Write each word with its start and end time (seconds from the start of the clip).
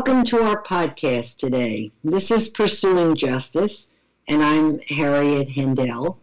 Welcome 0.00 0.24
to 0.24 0.40
our 0.40 0.62
podcast 0.62 1.36
today. 1.36 1.92
This 2.02 2.30
is 2.30 2.48
Pursuing 2.48 3.14
Justice, 3.16 3.90
and 4.28 4.42
I'm 4.42 4.80
Harriet 4.88 5.46
Hendel. 5.46 6.16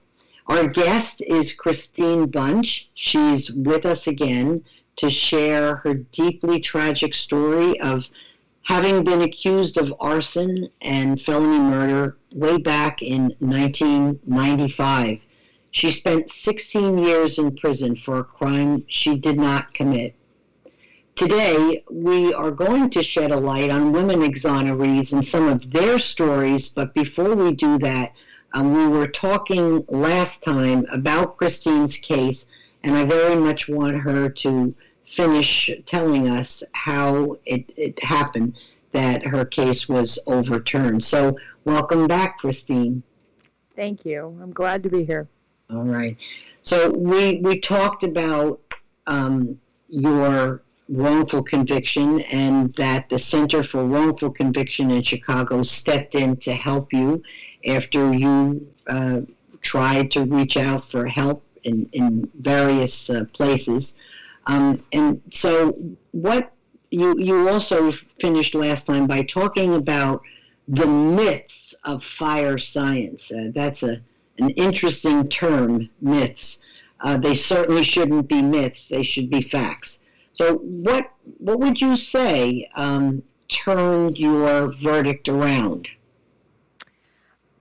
Our 0.47 0.67
guest 0.67 1.21
is 1.21 1.55
Kristine 1.55 2.31
Bunch. 2.31 2.89
She's 2.95 3.53
with 3.53 3.85
us 3.85 4.07
again 4.07 4.63
to 4.95 5.11
share 5.11 5.75
her 5.75 5.93
deeply 5.93 6.59
tragic 6.59 7.13
story 7.13 7.79
of 7.79 8.09
having 8.63 9.03
been 9.03 9.21
accused 9.21 9.77
of 9.77 9.93
arson 9.99 10.69
and 10.81 11.21
felony 11.21 11.59
murder 11.59 12.17
way 12.33 12.57
back 12.57 13.03
in 13.03 13.35
1995. 13.37 15.23
She 15.69 15.91
spent 15.91 16.31
16 16.31 16.97
years 16.97 17.37
in 17.37 17.55
prison 17.55 17.95
for 17.95 18.17
a 18.17 18.23
crime 18.23 18.85
she 18.87 19.15
did 19.15 19.37
not 19.37 19.71
commit. 19.75 20.15
Today, 21.17 21.83
we 21.89 22.31
are 22.35 22.51
going 22.51 22.91
to 22.91 23.01
shed 23.01 23.31
a 23.31 23.39
light 23.39 23.71
on 23.71 23.91
women 23.91 24.19
exonerees 24.19 25.13
and 25.13 25.25
some 25.25 25.47
of 25.47 25.71
their 25.71 25.97
stories, 25.97 26.69
but 26.69 26.93
before 26.93 27.33
we 27.33 27.53
do 27.53 27.79
that, 27.79 28.13
um, 28.53 28.75
we 28.75 28.87
were 28.87 29.07
talking 29.07 29.83
last 29.89 30.43
time 30.43 30.85
about 30.93 31.37
Kristine's 31.37 31.97
case, 31.97 32.45
and 32.83 32.95
I 32.95 33.03
very 33.03 33.35
much 33.35 33.67
want 33.67 33.97
her 33.97 34.29
to 34.29 34.75
finish 35.05 35.71
telling 35.87 36.29
us 36.29 36.61
how 36.73 37.37
it, 37.45 37.65
it 37.75 38.03
happened 38.03 38.55
that 38.91 39.25
her 39.25 39.43
case 39.43 39.89
was 39.89 40.19
overturned. 40.27 41.03
So, 41.03 41.35
welcome 41.65 42.05
back, 42.05 42.39
Kristine. 42.39 43.01
Thank 43.75 44.05
you. 44.05 44.37
I'm 44.39 44.53
glad 44.53 44.83
to 44.83 44.89
be 44.89 45.03
here. 45.03 45.27
All 45.71 45.81
right. 45.81 46.15
So, 46.61 46.91
we, 46.91 47.39
we 47.39 47.59
talked 47.59 48.03
about 48.03 48.61
um, 49.07 49.59
your 49.89 50.61
wrongful 50.89 51.43
conviction 51.43 52.21
and 52.31 52.73
that 52.75 53.09
the 53.09 53.19
Center 53.19 53.61
for 53.61 53.85
Wrongful 53.85 54.31
Conviction 54.31 54.91
in 54.91 55.01
Chicago 55.01 55.63
stepped 55.63 56.15
in 56.15 56.37
to 56.37 56.53
help 56.53 56.93
you 56.93 57.21
after 57.67 58.13
you 58.13 58.65
uh, 58.87 59.21
tried 59.61 60.11
to 60.11 60.23
reach 60.23 60.55
out 60.57 60.85
for 60.85 61.05
help 61.05 61.43
in, 61.63 61.89
in 61.93 62.29
various 62.39 63.09
uh, 63.09 63.25
places. 63.33 63.95
Um, 64.45 64.83
and 64.93 65.21
so, 65.29 65.77
what 66.11 66.53
you, 66.89 67.19
you 67.19 67.49
also 67.49 67.91
finished 67.91 68.55
last 68.55 68.87
time 68.87 69.07
by 69.07 69.23
talking 69.23 69.75
about 69.75 70.21
the 70.69 70.87
myths 70.87 71.73
of 71.83 72.03
fire 72.03 72.57
science. 72.57 73.31
Uh, 73.31 73.51
that's 73.53 73.83
a, 73.83 74.01
an 74.39 74.49
interesting 74.51 75.27
term, 75.27 75.89
myths. 76.01 76.59
Uh, 77.01 77.17
they 77.17 77.35
certainly 77.35 77.83
shouldn't 77.83 78.27
be 78.27 78.41
myths, 78.41 78.87
they 78.87 79.03
should 79.03 79.29
be 79.29 79.41
facts. 79.41 80.01
So, 80.37 80.57
what 80.57 81.11
what 81.39 81.59
would 81.59 81.81
you 81.81 81.95
say 81.95 82.69
um, 82.75 83.23
turned 83.47 84.19
your 84.19 84.71
verdict 84.71 85.29
around? 85.29 85.89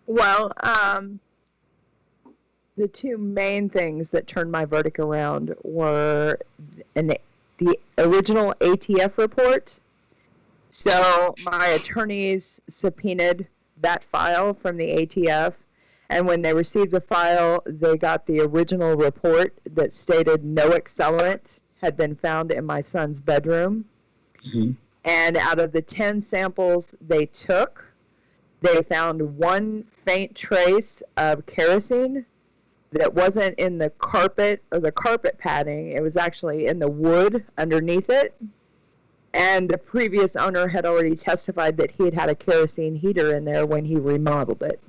Well, 0.07 0.53
um, 0.61 1.19
the 2.77 2.87
two 2.87 3.17
main 3.17 3.71
things 3.71 4.11
that 4.11 4.27
turned 4.27 4.53
my 4.53 4.67
verdict 4.67 4.99
around 4.99 5.55
were 5.65 6.37
an, 6.97 7.15
the 7.57 7.79
original 7.97 8.53
ATF 8.61 9.17
report. 9.17 9.81
So 10.69 11.35
my 11.45 11.69
attorneys 11.69 12.61
subpoenaed 12.69 13.47
that 13.81 14.05
file 14.05 14.53
from 14.53 14.77
the 14.77 14.97
ATF, 14.97 15.55
and 16.11 16.27
when 16.27 16.43
they 16.43 16.53
received 16.53 16.91
the 16.91 17.01
file, 17.01 17.63
they 17.65 17.97
got 17.97 18.27
the 18.27 18.41
original 18.41 18.97
report 18.97 19.55
that 19.65 19.95
stated 19.95 20.45
no 20.45 20.73
accelerant 20.73 21.63
had 21.81 21.97
been 21.97 22.15
found 22.17 22.51
in 22.51 22.65
my 22.65 22.81
son's 22.81 23.21
bedroom. 23.21 23.85
Mm-hmm. 24.47 24.73
And 25.05 25.37
out 25.37 25.59
of 25.59 25.73
the 25.73 25.83
10 25.83 26.21
samples 26.21 26.95
they 27.01 27.27
took, 27.27 27.85
they 28.61 28.83
found 28.83 29.37
one 29.37 29.85
faint 30.05 30.35
trace 30.35 31.03
of 31.17 31.47
kerosene 31.47 32.25
that 32.93 33.13
wasn't 33.15 33.59
in 33.59 33.79
the 33.79 33.91
carpet 33.91 34.63
or 34.73 34.81
the 34.81 34.93
carpet 34.93 35.39
padding. 35.39 35.93
It 35.93 36.03
was 36.03 36.17
actually 36.17 36.67
in 36.67 36.79
the 36.79 36.89
wood 36.89 37.45
underneath 37.59 38.11
it. 38.11 38.35
And 39.35 39.69
the 39.69 39.77
previous 39.77 40.35
owner 40.35 40.67
had 40.67 40.87
already 40.87 41.15
testified 41.15 41.77
that 41.77 41.91
he 41.91 42.05
had 42.05 42.15
had 42.15 42.31
a 42.31 42.35
kerosene 42.35 42.95
heater 42.95 43.37
in 43.37 43.45
there 43.45 43.67
when 43.67 43.85
he 43.85 43.97
remodeled 43.97 44.63
it. 44.63 44.81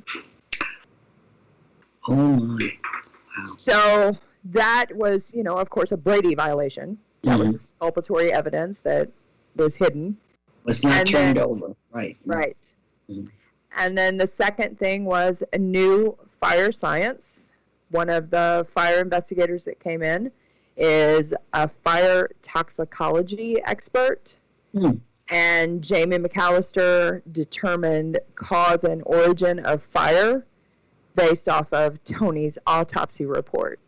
Oh 2.07 2.15
my. 2.15 2.71
Wow. 3.37 3.45
So 3.57 4.17
that 4.51 4.87
was, 4.93 5.33
you 5.33 5.43
know, 5.43 5.55
of 5.57 5.69
course, 5.69 5.91
a 5.91 5.97
Brady 5.97 6.35
violation. 6.35 6.97
That 7.23 7.37
mm-hmm. 7.37 7.47
was 7.47 7.55
exculpatory 7.55 8.31
evidence 8.31 8.81
that 8.81 9.09
was 9.55 9.75
hidden. 9.75 10.17
Was 10.63 10.83
not 10.83 10.93
and 10.93 11.07
turned 11.07 11.37
then, 11.37 11.43
over. 11.43 11.75
Right. 11.91 12.17
Right. 12.25 12.57
Mm-hmm. 13.09 13.25
And 13.77 13.97
then 13.97 14.17
the 14.17 14.27
second 14.27 14.79
thing 14.79 15.05
was 15.05 15.43
a 15.53 15.57
new 15.57 16.17
fire 16.39 16.71
science. 16.71 17.53
One 17.89 18.09
of 18.09 18.29
the 18.29 18.67
fire 18.73 18.99
investigators 18.99 19.65
that 19.65 19.79
came 19.79 20.03
in 20.03 20.31
is 20.75 21.33
a 21.53 21.67
fire 21.67 22.29
toxicology 22.41 23.61
expert. 23.63 24.39
Mm. 24.73 24.99
And 25.29 25.81
Jamie 25.81 26.17
McAllister 26.17 27.21
determined 27.31 28.19
cause 28.35 28.83
and 28.83 29.01
origin 29.05 29.59
of 29.59 29.83
fire 29.83 30.45
based 31.15 31.49
off 31.49 31.73
of 31.73 32.03
Tony's 32.03 32.57
autopsy 32.65 33.25
report. 33.25 33.79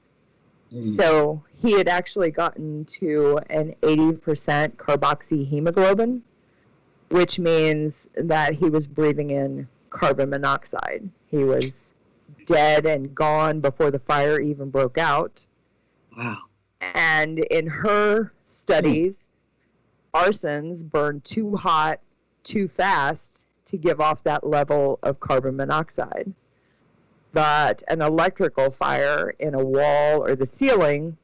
Mm. 0.74 0.86
So 0.86 1.44
he 1.62 1.74
had 1.74 1.88
actually 1.88 2.32
gotten 2.32 2.86
to 2.86 3.40
an 3.50 3.76
80% 3.82 4.76
carboxyhemoglobin, 4.76 6.22
which 7.10 7.40
means 7.40 8.08
that 8.16 8.54
he 8.56 8.70
was 8.70 8.88
breathing 8.88 9.32
in 9.32 9.68
carbon 9.90 10.30
monoxide. 10.30 11.10
He 11.28 11.44
was 11.44 11.96
dead 12.46 12.86
and 12.86 13.14
gone 13.14 13.60
before 13.60 13.92
the 13.92 14.00
fire 14.00 14.40
even 14.40 14.70
broke 14.70 14.98
out. 14.98 15.46
Wow. 16.16 16.38
And 16.82 17.40
in 17.40 17.68
her 17.68 18.34
studies, 18.48 19.34
mm. 20.14 20.22
arsons 20.22 20.84
burn 20.84 21.22
too 21.22 21.56
hot, 21.56 22.00
too 22.44 22.68
fast 22.68 23.46
to 23.66 23.78
give 23.78 24.00
off 24.02 24.24
that 24.24 24.46
level 24.46 25.00
of 25.04 25.20
carbon 25.20 25.56
monoxide 25.56 26.34
that 27.34 27.84
an 27.88 28.02
electrical 28.02 28.72
fire 28.72 29.36
in 29.40 29.54
a 29.54 29.64
wall 29.64 30.24
or 30.24 30.36
the 30.36 30.46
ceiling 30.46 31.18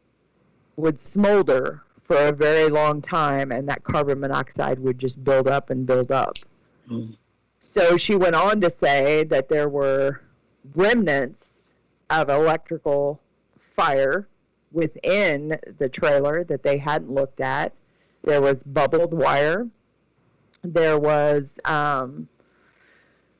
would 0.75 0.99
smolder 0.99 1.81
for 2.03 2.17
a 2.17 2.31
very 2.31 2.69
long 2.69 3.01
time 3.01 3.51
and 3.51 3.67
that 3.67 3.83
carbon 3.83 4.19
monoxide 4.19 4.79
would 4.79 4.99
just 4.99 5.23
build 5.23 5.47
up 5.47 5.69
and 5.69 5.87
build 5.87 6.11
up. 6.11 6.37
Mm. 6.89 7.15
So 7.59 7.97
she 7.97 8.15
went 8.15 8.35
on 8.35 8.61
to 8.61 8.69
say 8.69 9.23
that 9.25 9.49
there 9.49 9.69
were 9.69 10.21
remnants 10.75 11.73
of 12.11 12.29
electrical 12.29 13.19
fire 13.59 14.27
within 14.71 15.57
the 15.77 15.89
trailer 15.89 16.43
that 16.43 16.61
they 16.61 16.77
hadn't 16.77 17.11
looked 17.11 17.41
at. 17.41 17.73
There 18.23 18.41
was 18.41 18.61
bubbled 18.61 19.13
wire. 19.13 19.67
There 20.63 20.99
was 20.99 21.59
um, 21.65 22.27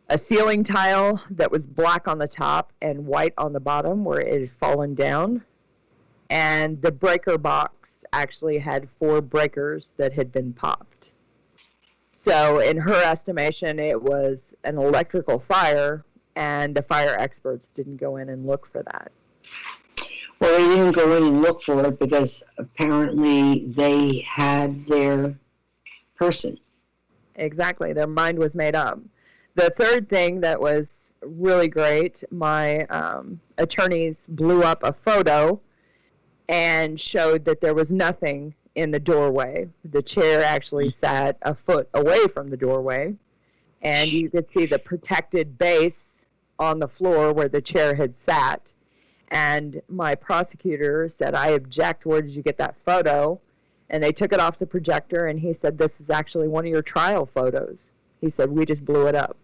a 0.10 0.18
ceiling 0.18 0.63
tile 0.63 1.22
that 1.31 1.52
was 1.52 1.66
black 1.66 2.07
on 2.07 2.18
the 2.18 2.28
top 2.28 2.72
and 2.81 3.06
white 3.06 3.34
on 3.38 3.54
the 3.54 3.60
bottom 3.60 4.04
where 4.04 4.19
it 4.19 4.40
had 4.42 4.52
fallen 4.52 4.94
down. 4.94 5.44
And 6.30 6.81
the 6.81 6.92
breaker 6.92 7.38
box 7.38 8.04
actually 8.13 8.57
had 8.57 8.90
four 8.90 9.22
breakers 9.22 9.94
that 9.98 10.13
had 10.13 10.31
been 10.31 10.54
popped. 10.54 11.12
So, 12.12 12.60
in 12.60 12.78
her 12.78 13.04
estimation, 13.04 13.78
it 13.78 14.02
was 14.02 14.56
an 14.63 14.78
electrical 14.78 15.38
fire, 15.38 16.06
and 16.36 16.74
the 16.74 16.81
fire 16.81 17.16
experts 17.19 17.72
didn't 17.72 17.98
go 17.98 18.18
in 18.18 18.30
and 18.30 18.48
look 18.48 18.66
for 18.66 18.81
that. 18.84 19.12
Well, 20.40 20.58
they 20.58 20.75
didn't 20.75 20.94
go 20.94 21.16
in 21.18 21.24
and 21.24 21.42
look 21.42 21.62
for 21.62 21.86
it 21.86 22.00
because 22.00 22.42
apparently 22.58 23.66
they 23.75 24.25
had 24.28 24.88
their 24.88 25.38
person. 26.16 26.58
Exactly. 27.36 27.94
Their 27.94 28.08
mind 28.08 28.40
was 28.40 28.56
made 28.56 28.75
up 28.75 29.00
the 29.56 29.69
third 29.69 30.07
thing 30.10 30.42
that 30.42 30.60
was 30.60 31.13
really 31.22 31.69
great, 31.69 32.24
my 32.30 32.81
um, 32.86 33.40
attorneys 33.57 34.28
blew 34.28 34.63
up 34.63 34.84
a 34.84 34.92
photo 34.92 35.60
and 36.50 37.00
showed 37.00 37.46
that 37.46 37.62
there 37.62 37.74
was 37.74 37.92
nothing 37.92 38.54
in 38.75 38.92
the 38.92 39.00
doorway. 39.00 39.69
The 39.86 40.04
chair 40.04 40.44
actually 40.44 40.90
sat 40.90 41.38
a 41.42 41.56
foot 41.56 41.90
away 41.94 42.28
from 42.28 42.50
the 42.50 42.57
doorway, 42.57 43.16
and 43.81 44.12
you 44.12 44.30
could 44.30 44.46
see 44.46 44.66
the 44.66 44.78
protected 44.78 45.58
base 45.58 46.28
on 46.60 46.80
the 46.80 46.88
floor 46.88 47.34
where 47.34 47.50
the 47.50 47.62
chair 47.62 47.96
had 47.96 48.16
sat. 48.16 48.74
And 49.30 49.81
my 49.88 50.16
prosecutor 50.16 51.08
said, 51.08 51.34
I 51.34 51.50
object. 51.50 52.06
Where 52.06 52.22
did 52.22 52.31
you 52.31 52.44
get 52.44 52.58
that 52.58 52.75
photo? 52.86 53.40
And 53.90 54.04
they 54.04 54.12
took 54.12 54.34
it 54.34 54.40
off 54.40 54.60
the 54.60 54.68
projector, 54.68 55.28
and 55.28 55.40
he 55.40 55.54
said, 55.54 55.78
This 55.78 56.01
is 56.01 56.10
actually 56.10 56.48
one 56.48 56.66
of 56.66 56.72
your 56.72 56.81
trial 56.81 57.25
photos. 57.25 57.92
He 58.19 58.30
said, 58.30 58.51
We 58.51 58.66
just 58.66 58.84
blew 58.84 59.08
it 59.08 59.16
up 59.16 59.38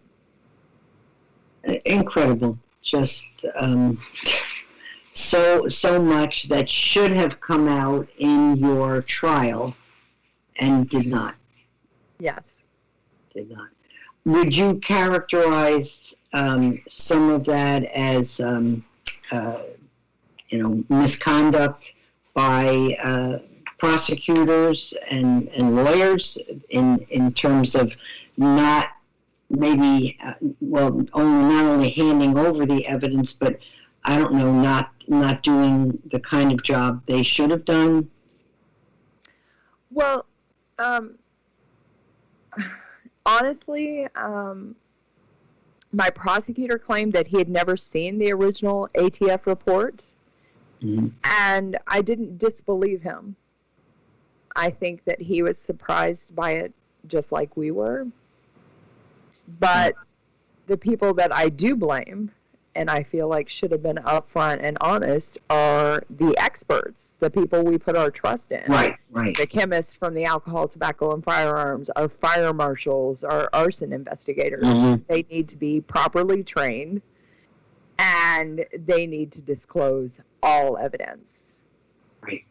incredible. 1.84 2.58
Just 2.82 3.44
um, 3.56 3.98
so 5.12 5.68
so 5.68 6.02
much 6.02 6.48
that 6.48 6.68
should 6.68 7.12
have 7.12 7.40
come 7.40 7.68
out 7.68 8.08
in 8.18 8.56
your 8.56 9.02
trial 9.02 9.76
and 10.56 10.88
did 10.88 11.06
not. 11.06 11.34
Yes. 12.18 12.66
did 13.30 13.50
not. 13.50 13.68
Would 14.24 14.56
you 14.56 14.76
characterize 14.78 16.14
um, 16.32 16.80
some 16.88 17.30
of 17.30 17.44
that 17.46 17.84
as, 17.84 18.40
um, 18.40 18.84
uh, 19.32 19.62
you 20.48 20.58
know, 20.58 20.84
misconduct 20.88 21.94
by 22.34 22.96
uh, 23.02 23.38
prosecutors 23.78 24.94
and, 25.10 25.48
and 25.48 25.74
lawyers 25.74 26.38
in 26.70 26.98
in 27.10 27.32
terms 27.32 27.74
of 27.74 27.92
not 28.36 28.90
maybe 29.52 30.16
uh, 30.24 30.32
well 30.60 31.04
only 31.12 31.54
not 31.54 31.64
only 31.64 31.90
handing 31.90 32.36
over 32.38 32.66
the 32.66 32.86
evidence, 32.86 33.32
but 33.32 33.58
I 34.04 34.18
don't 34.18 34.34
know, 34.34 34.52
not 34.52 34.90
not 35.06 35.42
doing 35.42 35.98
the 36.10 36.18
kind 36.18 36.52
of 36.52 36.62
job 36.62 37.02
they 37.06 37.22
should 37.22 37.50
have 37.50 37.64
done. 37.64 38.10
Well, 39.90 40.24
um, 40.78 41.16
honestly, 43.26 44.08
um, 44.16 44.74
my 45.92 46.08
prosecutor 46.10 46.78
claimed 46.78 47.12
that 47.12 47.26
he 47.26 47.36
had 47.36 47.48
never 47.48 47.76
seen 47.76 48.18
the 48.18 48.32
original 48.32 48.88
ATF 48.94 49.46
report, 49.46 50.12
mm-hmm. 50.82 51.08
and 51.24 51.78
I 51.86 52.00
didn't 52.00 52.38
disbelieve 52.38 53.02
him. 53.02 53.36
I 54.56 54.70
think 54.70 55.04
that 55.04 55.20
he 55.20 55.42
was 55.42 55.58
surprised 55.58 56.34
by 56.34 56.52
it 56.52 56.72
just 57.06 57.32
like 57.32 57.56
we 57.56 57.70
were. 57.70 58.06
But 59.58 59.94
the 60.66 60.76
people 60.76 61.14
that 61.14 61.32
I 61.32 61.48
do 61.48 61.76
blame 61.76 62.30
and 62.74 62.90
I 62.90 63.02
feel 63.02 63.28
like 63.28 63.48
should 63.48 63.70
have 63.72 63.82
been 63.82 63.96
upfront 63.96 64.60
and 64.62 64.78
honest 64.80 65.38
are 65.50 66.02
the 66.08 66.34
experts, 66.38 67.16
the 67.20 67.30
people 67.30 67.62
we 67.62 67.76
put 67.78 67.96
our 67.96 68.10
trust 68.10 68.52
in. 68.52 68.64
Right, 68.68 68.96
right. 69.10 69.36
The 69.36 69.46
chemists 69.46 69.94
from 69.94 70.14
the 70.14 70.24
alcohol, 70.24 70.68
tobacco, 70.68 71.12
and 71.12 71.22
firearms, 71.22 71.90
our 71.90 72.08
fire 72.08 72.52
marshals, 72.52 73.24
our 73.24 73.50
arson 73.52 73.92
investigators. 73.92 74.64
Mm-hmm. 74.64 75.02
They 75.06 75.26
need 75.30 75.48
to 75.50 75.56
be 75.56 75.80
properly 75.80 76.42
trained 76.42 77.02
and 77.98 78.64
they 78.78 79.06
need 79.06 79.32
to 79.32 79.42
disclose 79.42 80.20
all 80.42 80.78
evidence. 80.78 81.64
Right. 82.22 82.44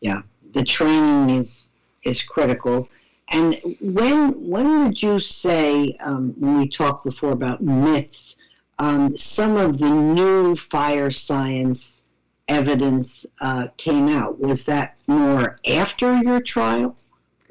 Yeah. 0.00 0.22
The 0.52 0.64
training 0.64 1.38
is 1.38 1.72
is 2.02 2.22
critical. 2.22 2.88
And 3.30 3.60
when 3.80 4.32
when 4.48 4.84
would 4.84 5.02
you 5.02 5.18
say 5.18 5.96
um, 6.00 6.34
when 6.38 6.58
we 6.58 6.68
talked 6.68 7.04
before 7.04 7.32
about 7.32 7.62
myths? 7.62 8.36
um, 8.80 9.14
some 9.14 9.58
of 9.58 9.78
the 9.78 9.90
new 9.90 10.56
fire 10.56 11.10
science 11.10 12.06
evidence 12.48 13.26
uh, 13.42 13.68
came 13.76 14.08
out. 14.08 14.40
Was 14.40 14.64
that 14.64 14.96
more 15.06 15.60
after 15.70 16.16
your 16.22 16.40
trial, 16.40 16.96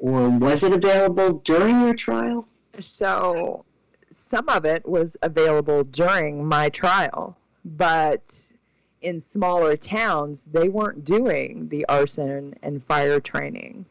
or 0.00 0.28
was 0.28 0.64
it 0.64 0.72
available 0.72 1.34
during 1.44 1.82
your 1.82 1.94
trial? 1.94 2.48
So, 2.80 3.64
some 4.10 4.48
of 4.48 4.64
it 4.64 4.86
was 4.86 5.16
available 5.22 5.84
during 5.84 6.44
my 6.44 6.68
trial, 6.68 7.38
but 7.64 8.52
in 9.00 9.20
smaller 9.20 9.76
towns, 9.76 10.46
they 10.46 10.68
weren't 10.68 11.04
doing 11.04 11.68
the 11.68 11.86
arson 11.86 12.54
and 12.62 12.82
fire 12.82 13.20
training 13.20 13.86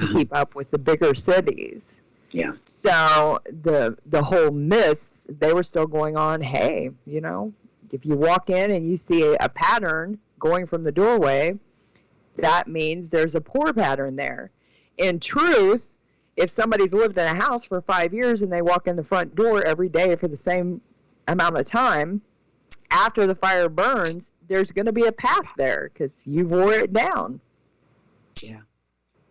to 0.00 0.12
keep 0.12 0.34
up 0.34 0.54
with 0.54 0.70
the 0.70 0.78
bigger 0.78 1.14
cities. 1.14 2.02
Yeah. 2.32 2.52
So 2.64 3.40
the 3.62 3.96
the 4.06 4.22
whole 4.22 4.50
myths 4.50 5.26
they 5.28 5.52
were 5.52 5.62
still 5.62 5.86
going 5.86 6.16
on. 6.16 6.40
Hey, 6.40 6.90
you 7.04 7.20
know, 7.20 7.52
if 7.90 8.06
you 8.06 8.16
walk 8.16 8.50
in 8.50 8.70
and 8.70 8.86
you 8.86 8.96
see 8.96 9.22
a, 9.22 9.36
a 9.40 9.48
pattern 9.48 10.18
going 10.38 10.66
from 10.66 10.84
the 10.84 10.92
doorway, 10.92 11.58
that 12.36 12.68
means 12.68 13.10
there's 13.10 13.34
a 13.34 13.40
poor 13.40 13.72
pattern 13.72 14.16
there. 14.16 14.50
In 14.98 15.18
truth, 15.18 15.98
if 16.36 16.50
somebody's 16.50 16.94
lived 16.94 17.18
in 17.18 17.26
a 17.26 17.34
house 17.34 17.64
for 17.64 17.80
five 17.80 18.14
years 18.14 18.42
and 18.42 18.52
they 18.52 18.62
walk 18.62 18.86
in 18.86 18.96
the 18.96 19.04
front 19.04 19.34
door 19.34 19.62
every 19.64 19.88
day 19.88 20.14
for 20.16 20.28
the 20.28 20.36
same 20.36 20.80
amount 21.26 21.58
of 21.58 21.66
time, 21.66 22.22
after 22.90 23.26
the 23.26 23.34
fire 23.34 23.68
burns, 23.68 24.32
there's 24.48 24.70
going 24.72 24.86
to 24.86 24.92
be 24.92 25.06
a 25.06 25.12
path 25.12 25.46
there 25.56 25.90
because 25.92 26.26
you 26.26 26.46
wore 26.46 26.72
it 26.72 26.92
down. 26.92 27.40
Yeah. 28.42 28.60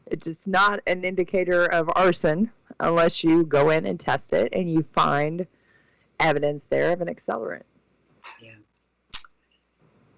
It's 0.09 0.25
just 0.25 0.47
not 0.47 0.79
an 0.87 1.03
indicator 1.03 1.65
of 1.65 1.89
arson 1.95 2.51
unless 2.79 3.23
you 3.23 3.43
go 3.43 3.69
in 3.69 3.85
and 3.85 3.99
test 3.99 4.33
it 4.33 4.53
and 4.53 4.69
you 4.69 4.81
find 4.81 5.45
evidence 6.19 6.67
there 6.67 6.91
of 6.91 7.01
an 7.01 7.07
accelerant. 7.07 7.63
Yeah. 8.41 8.55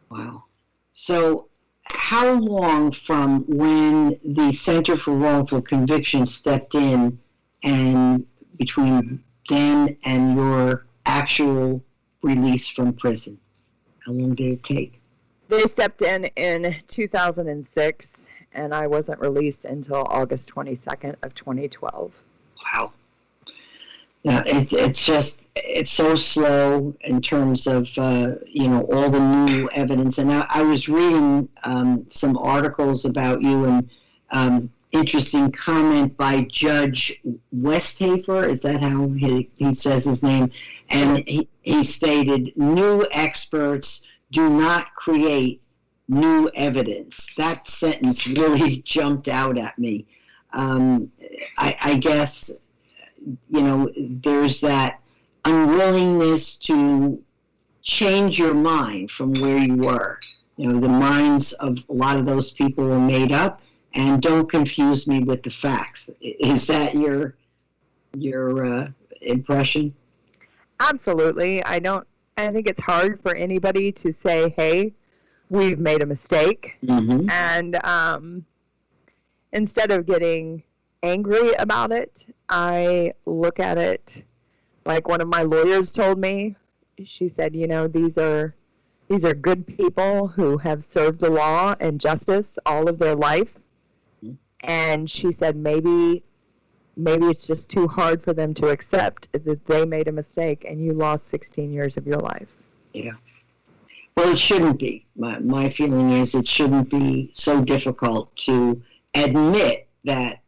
Wow. 0.10 0.46
So, 0.94 1.48
how 1.86 2.34
long 2.34 2.92
from 2.92 3.44
when 3.48 4.16
the 4.24 4.52
Center 4.52 4.96
for 4.96 5.12
Wrongful 5.12 5.62
Conviction 5.62 6.26
stepped 6.26 6.76
in 6.76 7.20
and 7.64 8.26
between 8.58 9.24
then 9.50 9.98
and 10.06 10.36
your 10.36 10.86
actual 11.06 11.84
release 12.24 12.70
from 12.70 12.94
prison? 12.94 13.38
How 14.06 14.14
long 14.14 14.36
did 14.36 14.54
it 14.54 14.64
take? 14.64 15.02
They 15.48 15.62
stepped 15.64 16.02
in 16.02 16.26
in 16.38 16.76
2006, 16.88 18.30
and 18.53 18.74
I 18.74 18.88
wasn't 18.88 19.19
released 19.19 19.65
until 19.65 20.06
August 20.09 20.53
22nd 20.53 21.15
of 21.24 21.33
2012 21.36 22.24
wow. 22.74 22.92
Yeah, 24.24 24.44
it, 24.45 24.71
it's 24.71 25.03
just 25.06 25.44
it's 25.56 25.92
so 25.92 26.13
slow 26.13 26.94
in 27.01 27.21
terms 27.21 27.65
of 27.65 27.89
uh, 27.98 28.36
you 28.45 28.68
know 28.68 28.81
all 28.94 29.09
the 29.09 29.19
new 29.19 29.68
evidence. 29.74 30.19
And 30.19 30.31
I, 30.31 30.45
I 30.50 30.62
was 30.62 30.88
reading 30.88 31.50
um, 31.63 32.06
some 32.09 32.38
articles 32.38 33.06
about 33.06 33.42
you 33.42 33.65
and 33.65 33.89
um, 34.29 34.72
interesting 34.91 35.51
comment 35.51 36.15
by 36.17 36.41
Judge 36.41 37.20
Westhafer. 37.51 38.48
Is 38.48 38.62
that 38.62 38.81
how 38.81 39.10
he, 39.10 39.50
he 39.55 39.74
says 39.74 40.05
his 40.05 40.22
name? 40.22 40.51
And 40.89 41.27
he, 41.27 41.48
he 41.63 41.84
stated, 41.84 42.55
"New 42.55 43.08
experts 43.12 44.03
do 44.31 44.51
not 44.51 44.93
create 44.93 45.62
new 46.12 46.51
evidence." 46.53 47.34
That 47.38 47.65
sentence 47.65 48.27
really 48.27 48.77
jumped 48.86 49.27
out 49.27 49.58
at 49.58 49.80
me 49.80 50.06
um, 50.53 51.12
I, 51.58 51.77
I 51.82 51.96
guess, 51.96 52.51
you 53.50 53.63
know, 53.63 53.89
there's 53.98 54.60
that 54.62 55.00
unwillingness 55.46 56.56
to 56.58 57.22
change 57.82 58.38
your 58.38 58.53
mind 58.53 59.12
from 59.12 59.34
where 59.34 59.58
you 59.58 59.75
were. 59.75 60.20
You 60.58 60.72
know, 60.72 60.80
the 60.80 60.89
minds 60.89 61.53
of 61.53 61.77
a 61.89 61.94
lot 61.94 62.18
of 62.18 62.25
those 62.25 62.51
people 62.51 62.86
were 62.86 63.00
made 63.00 63.32
up, 63.32 63.62
and 63.96 64.22
don't 64.22 64.50
confuse 64.50 65.08
me 65.08 65.20
with 65.20 65.44
the 65.44 65.50
facts. 65.50 66.10
Is 66.22 66.68
that 66.68 66.94
your 66.94 67.36
your 68.18 68.65
uh, 68.65 68.88
impression? 69.22 69.94
Absolutely. 70.80 71.63
I 71.63 71.80
don't. 71.80 72.06
I 72.38 72.51
think 72.51 72.68
it's 72.68 72.82
hard 72.82 73.22
for 73.22 73.34
anybody 73.34 73.91
to 73.94 74.12
say, 74.12 74.53
"Hey, 74.56 74.94
we've 75.51 75.79
made 75.79 76.01
a 76.01 76.05
mistake," 76.05 76.77
mm-hmm. 76.84 77.29
and 77.29 77.86
um, 77.86 78.46
instead 79.51 79.91
of 79.91 80.05
getting 80.05 80.63
angry 81.03 81.53
about 81.53 81.91
it, 81.91 82.25
I 82.50 83.13
look 83.25 83.60
at 83.60 83.77
it 83.77 84.24
like 84.86 85.08
one 85.08 85.22
of 85.22 85.27
my 85.27 85.43
lawyers 85.43 85.93
told 85.93 86.17
me. 86.17 86.55
She 87.03 87.27
said, 87.27 87.55
you 87.55 87.67
know, 87.67 87.88
these 87.88 88.17
are 88.17 88.55
these 89.08 89.25
are 89.25 89.34
good 89.34 89.67
people 89.67 90.27
who 90.27 90.58
have 90.58 90.84
served 90.84 91.20
the 91.20 91.29
law 91.29 91.75
and 91.79 92.00
justice 92.00 92.58
all 92.65 92.88
of 92.88 92.98
their 92.98 93.15
life. 93.15 93.60
And 94.63 95.10
she 95.10 95.31
said 95.31 95.55
maybe 95.55 96.24
maybe 96.96 97.25
it's 97.25 97.48
just 97.48 97.70
too 97.70 97.88
hard 97.88 98.22
for 98.22 98.34
them 98.34 98.53
to 98.53 98.67
accept 98.67 99.31
that 99.31 99.65
they 99.65 99.86
made 99.86 100.08
a 100.08 100.12
mistake 100.12 100.65
and 100.67 100.84
you 100.84 100.93
lost 100.93 101.27
16 101.27 101.72
years 101.72 101.98
of 101.98 102.05
your 102.05 102.20
life. 102.20 102.55
Yeah. 102.93 103.13
Well, 104.15 104.30
it 104.30 104.38
shouldn't 104.38 104.80
be. 104.80 105.06
My, 105.15 105.39
my 105.39 105.70
feeling 105.70 106.12
is 106.12 106.36
it 106.36 106.48
shouldn't 106.48 106.89
be 106.89 107.32
so 107.34 107.62
difficult 107.62 108.36
to 108.38 108.82
admit 109.13 109.88
that 110.03 110.39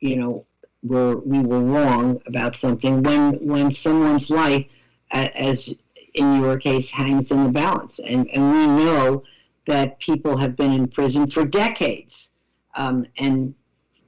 you 0.00 0.16
know 0.16 0.46
we're, 0.82 1.16
we 1.16 1.40
were 1.40 1.60
wrong 1.60 2.20
about 2.26 2.56
something 2.56 3.02
when 3.02 3.34
when 3.46 3.70
someone's 3.70 4.30
life 4.30 4.70
as 5.10 5.74
in 6.16 6.40
your 6.40 6.58
case 6.58 6.90
hangs 6.90 7.30
in 7.30 7.42
the 7.42 7.48
balance. 7.48 7.98
And, 7.98 8.28
and 8.30 8.52
we 8.52 8.66
know 8.84 9.22
that 9.66 9.98
people 10.00 10.36
have 10.38 10.56
been 10.56 10.72
in 10.72 10.88
prison 10.88 11.26
for 11.26 11.44
decades 11.44 12.32
um, 12.74 13.06
and 13.18 13.54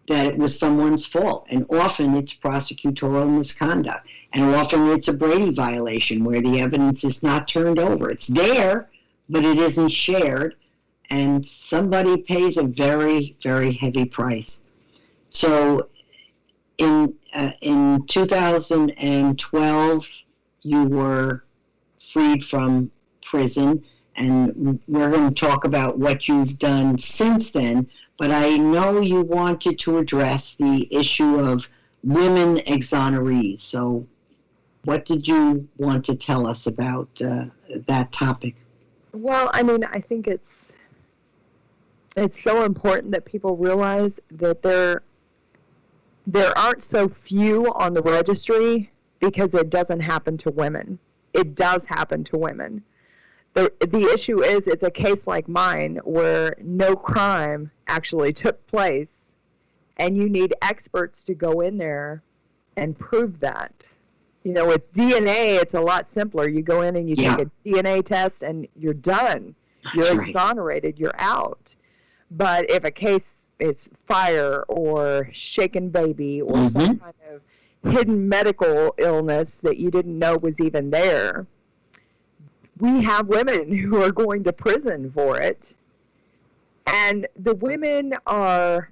that 0.09 0.27
it 0.27 0.39
was 0.39 0.59
someone's 0.59 1.05
fault. 1.05 1.49
And 1.51 1.67
often 1.71 2.15
it's 2.15 2.35
prosecutorial 2.35 3.29
misconduct 3.37 4.09
and 4.33 4.55
often 4.55 4.89
it's 4.89 5.09
a 5.09 5.13
brady 5.13 5.51
violation 5.51 6.25
where 6.25 6.41
the 6.41 6.61
evidence 6.61 7.05
is 7.05 7.23
not 7.23 7.49
turned 7.49 7.79
over 7.79 8.11
it's 8.11 8.27
there 8.27 8.89
but 9.29 9.45
it 9.45 9.59
isn't 9.59 9.89
shared 9.89 10.55
and 11.11 11.45
somebody 11.47 12.17
pays 12.19 12.59
a 12.59 12.65
very, 12.65 13.37
very 13.43 13.73
heavy 13.73 14.05
price. 14.05 14.61
So 15.29 15.89
in, 16.79 17.15
uh, 17.35 17.51
in 17.63 18.05
2012, 18.07 20.23
you 20.63 20.85
were 20.85 21.45
freed 21.99 22.45
from 22.45 22.91
prison, 23.23 23.85
and 24.17 24.81
we're 24.87 25.11
going 25.11 25.33
to 25.33 25.35
talk 25.35 25.65
about 25.65 25.99
what 25.99 26.29
you've 26.29 26.59
done 26.59 26.99
since 26.99 27.51
then. 27.51 27.89
But 28.19 28.31
I 28.33 28.57
know 28.57 29.01
you 29.01 29.23
wanted 29.23 29.79
to 29.81 29.99
address 29.99 30.55
the 30.57 30.89
issue 30.91 31.39
of 31.39 31.69
women 32.03 32.57
exonerees. 32.59 33.61
So, 33.61 34.07
what 34.89 35.05
did 35.05 35.29
you 35.29 35.69
want 35.77 36.03
to 36.03 36.17
tell 36.17 36.47
us 36.47 36.67
about 36.67 37.11
uh, 37.21 37.45
that 37.87 38.11
topic? 38.11 38.55
Well, 39.13 39.51
I 39.53 39.63
mean, 39.63 39.85
I 39.85 40.01
think 40.01 40.27
it's 40.27 40.79
it's 42.17 42.43
so 42.43 42.65
important 42.65 43.13
that 43.13 43.27
people 43.27 43.55
realize 43.55 44.19
that 44.31 44.63
there 44.63 45.03
there 46.27 46.57
aren't 46.57 46.83
so 46.83 47.07
few 47.07 47.71
on 47.75 47.93
the 47.93 48.01
registry 48.01 48.91
because 49.21 49.55
it 49.55 49.69
doesn't 49.69 50.01
happen 50.01 50.39
to 50.39 50.51
women. 50.53 50.99
It 51.35 51.55
does 51.55 51.85
happen 51.85 52.25
to 52.25 52.39
women. 52.39 52.83
The, 53.53 53.71
the 53.81 54.11
issue 54.15 54.43
is 54.43 54.67
it's 54.67 54.85
a 54.85 54.91
case 54.91 55.27
like 55.27 55.49
mine 55.49 56.01
where 56.05 56.57
no 56.63 56.97
crime 56.97 57.71
actually 57.89 58.33
took 58.33 58.67
place 58.67 59.37
and 59.99 60.17
you 60.17 60.31
need 60.31 60.55
experts 60.63 61.25
to 61.25 61.35
go 61.35 61.61
in 61.61 61.77
there 61.77 62.23
and 62.75 62.99
prove 62.99 63.41
that. 63.41 63.85
You 64.49 64.55
know, 64.55 64.67
with 64.67 64.91
DNA, 64.95 65.61
it's 65.61 65.75
a 65.75 65.81
lot 65.83 66.09
simpler. 66.09 66.49
You 66.49 66.63
go 66.63 66.81
in 66.81 66.97
and 66.97 67.07
you 67.07 67.17
yeah. 67.19 67.37
take 67.37 67.49
a 67.49 67.69
DNA 67.69 68.03
test 68.03 68.43
and 68.43 68.67
you're 68.75 68.95
done. 68.95 69.55
You're 69.93 70.17
right. 70.17 70.27
exonerated. 70.27 70.99
You're 70.99 71.19
out. 71.19 71.77
But 72.31 72.71
if 72.71 72.83
a 72.85 72.91
case 72.91 73.49
is 73.59 73.91
fire 74.07 74.65
or 74.69 75.29
shaken 75.33 75.91
baby 75.91 76.41
or 76.41 76.55
mm-hmm. 76.55 76.67
some 76.67 76.99
kind 76.99 77.15
of 77.31 77.93
hidden 77.93 78.27
medical 78.27 78.95
illness 78.97 79.59
that 79.59 79.77
you 79.77 79.91
didn't 79.91 80.19
know 80.19 80.39
was 80.39 80.63
even 80.63 80.89
there, 80.89 81.47
we 82.79 83.03
have 83.03 83.27
women 83.27 83.71
who 83.79 84.03
are 84.03 84.13
going 84.13 84.45
to 84.45 84.53
prison 84.55 85.11
for 85.11 85.39
it. 85.39 85.77
And 86.87 87.27
the 87.37 87.55
women 87.55 88.15
are 88.27 88.91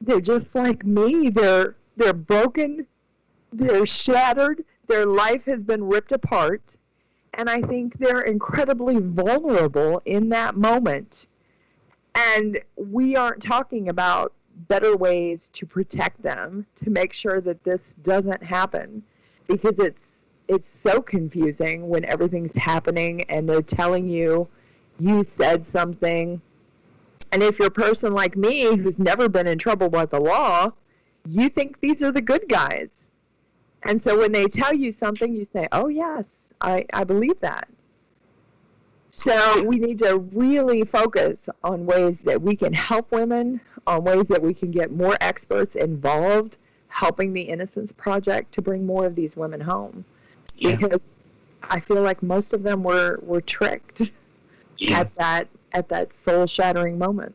they're 0.00 0.20
just 0.20 0.56
like 0.56 0.84
me. 0.84 1.28
They're 1.28 1.76
they're 1.96 2.12
broken, 2.12 2.88
they're 3.56 3.86
shattered, 3.86 4.64
their 4.86 5.06
life 5.06 5.44
has 5.46 5.64
been 5.64 5.84
ripped 5.84 6.12
apart, 6.12 6.76
and 7.34 7.48
I 7.48 7.60
think 7.62 7.98
they're 7.98 8.22
incredibly 8.22 8.98
vulnerable 8.98 10.02
in 10.04 10.28
that 10.30 10.56
moment. 10.56 11.28
And 12.14 12.60
we 12.76 13.16
aren't 13.16 13.42
talking 13.42 13.88
about 13.88 14.32
better 14.68 14.96
ways 14.96 15.48
to 15.50 15.66
protect 15.66 16.22
them 16.22 16.66
to 16.76 16.90
make 16.90 17.12
sure 17.12 17.40
that 17.40 17.64
this 17.64 17.94
doesn't 18.02 18.42
happen 18.42 19.02
because 19.48 19.78
it's 19.78 20.26
it's 20.46 20.68
so 20.68 21.00
confusing 21.00 21.88
when 21.88 22.04
everything's 22.04 22.54
happening 22.54 23.22
and 23.22 23.48
they're 23.48 23.62
telling 23.62 24.06
you 24.06 24.46
you 25.00 25.24
said 25.24 25.66
something 25.66 26.40
and 27.34 27.42
if 27.42 27.58
you're 27.58 27.66
a 27.66 27.70
person 27.70 28.14
like 28.14 28.36
me 28.36 28.76
who's 28.76 29.00
never 29.00 29.28
been 29.28 29.48
in 29.48 29.58
trouble 29.58 29.90
by 29.90 30.04
the 30.04 30.20
law, 30.20 30.70
you 31.28 31.48
think 31.48 31.80
these 31.80 32.00
are 32.00 32.12
the 32.12 32.20
good 32.20 32.48
guys. 32.48 33.10
And 33.84 34.00
so 34.00 34.18
when 34.18 34.32
they 34.32 34.46
tell 34.46 34.74
you 34.74 34.90
something, 34.90 35.36
you 35.36 35.44
say, 35.44 35.68
oh, 35.72 35.88
yes, 35.88 36.52
I, 36.60 36.86
I 36.92 37.04
believe 37.04 37.38
that. 37.40 37.68
So 39.10 39.62
we 39.62 39.78
need 39.78 39.98
to 40.00 40.18
really 40.18 40.84
focus 40.84 41.48
on 41.62 41.86
ways 41.86 42.22
that 42.22 42.40
we 42.40 42.56
can 42.56 42.72
help 42.72 43.12
women, 43.12 43.60
on 43.86 44.02
ways 44.04 44.28
that 44.28 44.42
we 44.42 44.54
can 44.54 44.70
get 44.70 44.90
more 44.90 45.16
experts 45.20 45.76
involved, 45.76 46.56
helping 46.88 47.32
the 47.32 47.42
Innocence 47.42 47.92
Project 47.92 48.52
to 48.54 48.62
bring 48.62 48.84
more 48.86 49.04
of 49.06 49.14
these 49.14 49.36
women 49.36 49.60
home. 49.60 50.04
Yeah. 50.56 50.76
Because 50.76 51.30
I 51.62 51.78
feel 51.78 52.02
like 52.02 52.22
most 52.22 52.54
of 52.54 52.62
them 52.62 52.82
were, 52.82 53.18
were 53.22 53.40
tricked 53.40 54.10
yeah. 54.78 55.00
at 55.00 55.14
that 55.16 55.48
at 55.72 55.88
that 55.88 56.12
soul 56.12 56.46
shattering 56.46 56.98
moment. 56.98 57.34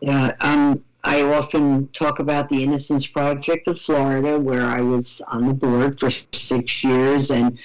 Yeah, 0.00 0.34
um, 0.40 0.82
I 1.02 1.22
often 1.22 1.88
talk 1.88 2.18
about 2.18 2.48
the 2.48 2.62
Innocence 2.62 3.06
Project 3.06 3.68
of 3.68 3.80
Florida, 3.80 4.38
where 4.38 4.66
I 4.66 4.80
was 4.80 5.22
on 5.28 5.48
the 5.48 5.54
board 5.54 5.98
for 5.98 6.10
six 6.10 6.84
years, 6.84 7.30
and 7.30 7.58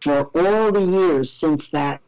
for 0.00 0.30
all 0.34 0.72
the 0.72 0.84
years 0.84 1.32
since 1.32 1.70
that 1.70 2.00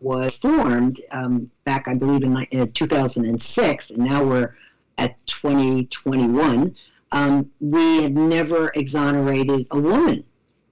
was 0.00 0.36
formed, 0.36 1.00
um, 1.10 1.50
back 1.64 1.86
I 1.86 1.94
believe 1.94 2.24
in, 2.24 2.36
in 2.50 2.72
2006, 2.72 3.90
and 3.90 4.04
now 4.04 4.24
we're 4.24 4.54
at 4.98 5.24
2021, 5.26 6.74
um, 7.12 7.50
we 7.60 8.02
had 8.02 8.16
never 8.16 8.70
exonerated 8.74 9.66
a 9.70 9.78
woman 9.80 10.24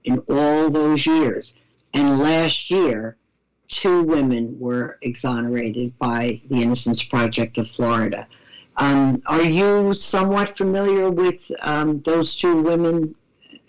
in 0.03 0.19
all 0.29 0.69
those 0.69 1.05
years. 1.05 1.55
And 1.93 2.19
last 2.19 2.69
year, 2.69 3.17
two 3.69 4.03
women 4.03 4.59
were 4.59 4.97
exonerated 5.01 5.97
by 5.99 6.41
the 6.49 6.61
Innocence 6.61 7.03
Project 7.03 7.57
of 7.57 7.69
Florida. 7.69 8.27
Um, 8.77 9.21
are 9.27 9.43
you 9.43 9.93
somewhat 9.93 10.57
familiar 10.57 11.09
with 11.09 11.51
um, 11.61 12.01
those 12.01 12.35
two 12.35 12.61
women? 12.61 13.15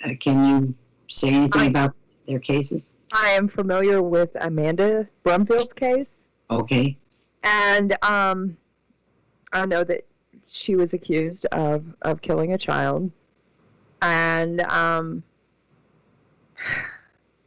Uh, 0.04 0.10
can 0.18 0.44
you 0.46 0.74
say 1.08 1.28
anything 1.28 1.62
I, 1.62 1.66
about 1.66 1.94
their 2.26 2.40
cases? 2.40 2.94
I 3.12 3.30
am 3.30 3.46
familiar 3.46 4.02
with 4.02 4.30
Amanda 4.40 5.08
Brumfield's 5.22 5.72
case. 5.72 6.30
Okay. 6.50 6.96
And 7.42 7.96
um, 8.04 8.56
I 9.52 9.66
know 9.66 9.84
that 9.84 10.06
she 10.46 10.76
was 10.76 10.94
accused 10.94 11.46
of, 11.46 11.84
of 12.02 12.22
killing 12.22 12.52
a 12.54 12.58
child. 12.58 13.10
And 14.02 14.62
um, 14.62 15.22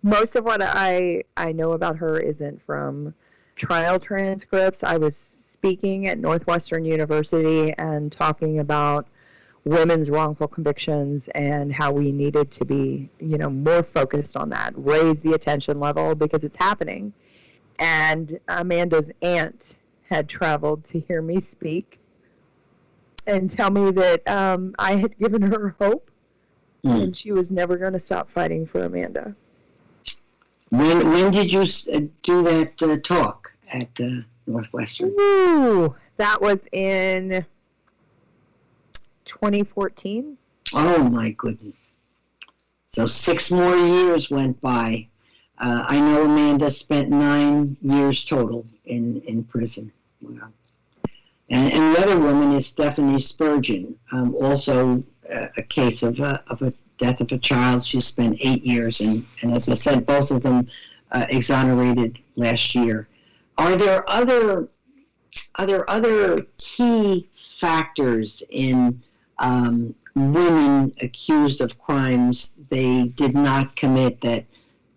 most 0.04 0.36
of 0.36 0.44
what 0.44 0.62
I 0.62 1.24
I 1.36 1.54
know 1.54 1.72
about 1.72 1.98
her 1.98 2.20
isn't 2.20 2.62
from 2.62 3.16
trial 3.56 4.00
transcripts. 4.00 4.84
I 4.84 4.98
was 4.98 5.16
speaking 5.16 6.08
at 6.08 6.20
Northwestern 6.20 6.86
University 6.86 7.74
and 7.78 8.12
talking 8.12 8.60
about 8.60 9.08
women's 9.64 10.10
wrongful 10.10 10.48
convictions 10.50 11.30
and 11.30 11.72
how 11.72 11.92
we 11.92 12.12
needed 12.12 12.52
to 12.52 12.66
be, 12.66 13.10
you 13.20 13.38
know, 13.38 13.50
more 13.50 13.82
focused 13.82 14.36
on 14.36 14.50
that, 14.50 14.74
raise 14.76 15.22
the 15.22 15.34
attention 15.34 15.80
level 15.80 16.16
because 16.16 16.44
it's 16.44 16.58
happening. 16.58 17.14
And 17.80 18.40
Amanda's 18.50 19.10
aunt 19.22 19.78
had 20.10 20.28
traveled 20.28 20.84
to 20.86 21.00
hear 21.00 21.22
me 21.22 21.40
speak 21.40 22.00
and 23.26 23.50
tell 23.50 23.72
me 23.72 23.92
that 23.92 24.28
um, 24.28 24.76
I 24.78 24.98
had 24.98 25.18
given 25.18 25.42
her 25.44 25.76
hope 25.80 26.12
mm. 26.84 27.02
and 27.02 27.16
she 27.16 27.32
was 27.32 27.52
never 27.52 27.78
going 27.78 27.94
to 27.94 28.00
stop 28.00 28.30
fighting 28.30 28.66
for 28.66 28.84
Amanda. 28.84 29.36
When 30.74 31.12
when 31.12 31.30
did 31.30 31.52
you 31.52 31.62
uh, 31.62 32.00
do 32.24 32.42
that 32.46 32.82
uh, 32.82 32.98
talk 33.04 33.52
at 33.72 33.92
uh, 34.02 34.24
Northwestern? 34.48 35.14
Ooh, 35.20 35.96
that 36.18 36.42
was 36.42 36.68
in 36.72 37.46
2014. 39.26 40.36
Oh 40.74 41.04
my 41.04 41.30
goodness! 41.34 41.92
So 42.88 43.06
six 43.06 43.52
more 43.52 43.76
years 43.76 44.32
went 44.32 44.60
by. 44.62 45.06
Uh, 45.60 45.86
I 45.88 46.00
know 46.00 46.24
Amanda 46.24 46.72
spent 46.72 47.12
nine 47.12 47.78
years 47.84 48.26
total 48.26 48.66
in 48.86 49.22
in 49.28 49.44
prison. 49.44 49.92
Wow. 50.24 50.50
And, 51.52 51.72
and 51.72 51.96
the 51.96 52.02
other 52.02 52.20
woman 52.20 52.52
is 52.54 52.66
Stephanie 52.66 53.20
Spurgeon, 53.20 53.96
um, 54.12 54.34
also 54.42 55.04
a, 55.30 55.50
a 55.58 55.62
case 55.62 56.02
of 56.02 56.20
a, 56.20 56.44
of 56.48 56.64
a 56.64 56.74
death 56.98 57.22
of 57.22 57.32
a 57.32 57.38
child. 57.38 57.86
She 57.86 58.00
spent 58.02 58.38
eight 58.42 58.66
years, 58.66 59.02
and, 59.02 59.26
and 59.42 59.54
as 59.54 59.70
I 59.70 59.74
said, 59.74 60.06
both 60.06 60.32
of 60.32 60.44
them 60.44 60.68
uh, 61.12 61.26
exonerated 61.30 62.20
last 62.36 62.76
year. 62.76 63.08
Are 63.58 63.76
there 63.76 64.10
other 64.10 64.70
are 65.56 65.66
there 65.66 65.90
other 65.90 66.46
key 66.58 67.30
factors 67.34 68.44
in 68.50 69.02
um, 69.40 69.96
women 70.16 70.94
accused 71.02 71.62
of 71.62 71.80
crimes 71.80 72.56
they 72.70 73.06
did 73.16 73.34
not 73.36 73.76
commit 73.76 74.22
that 74.22 74.46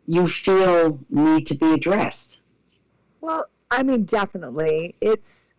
you 0.06 0.26
feel 0.26 0.98
need 1.10 1.46
to 1.46 1.54
be 1.54 1.72
addressed? 1.72 2.40
Well, 3.20 3.46
I 3.70 3.82
mean, 3.82 4.04
definitely. 4.04 4.94
It's 5.00 5.52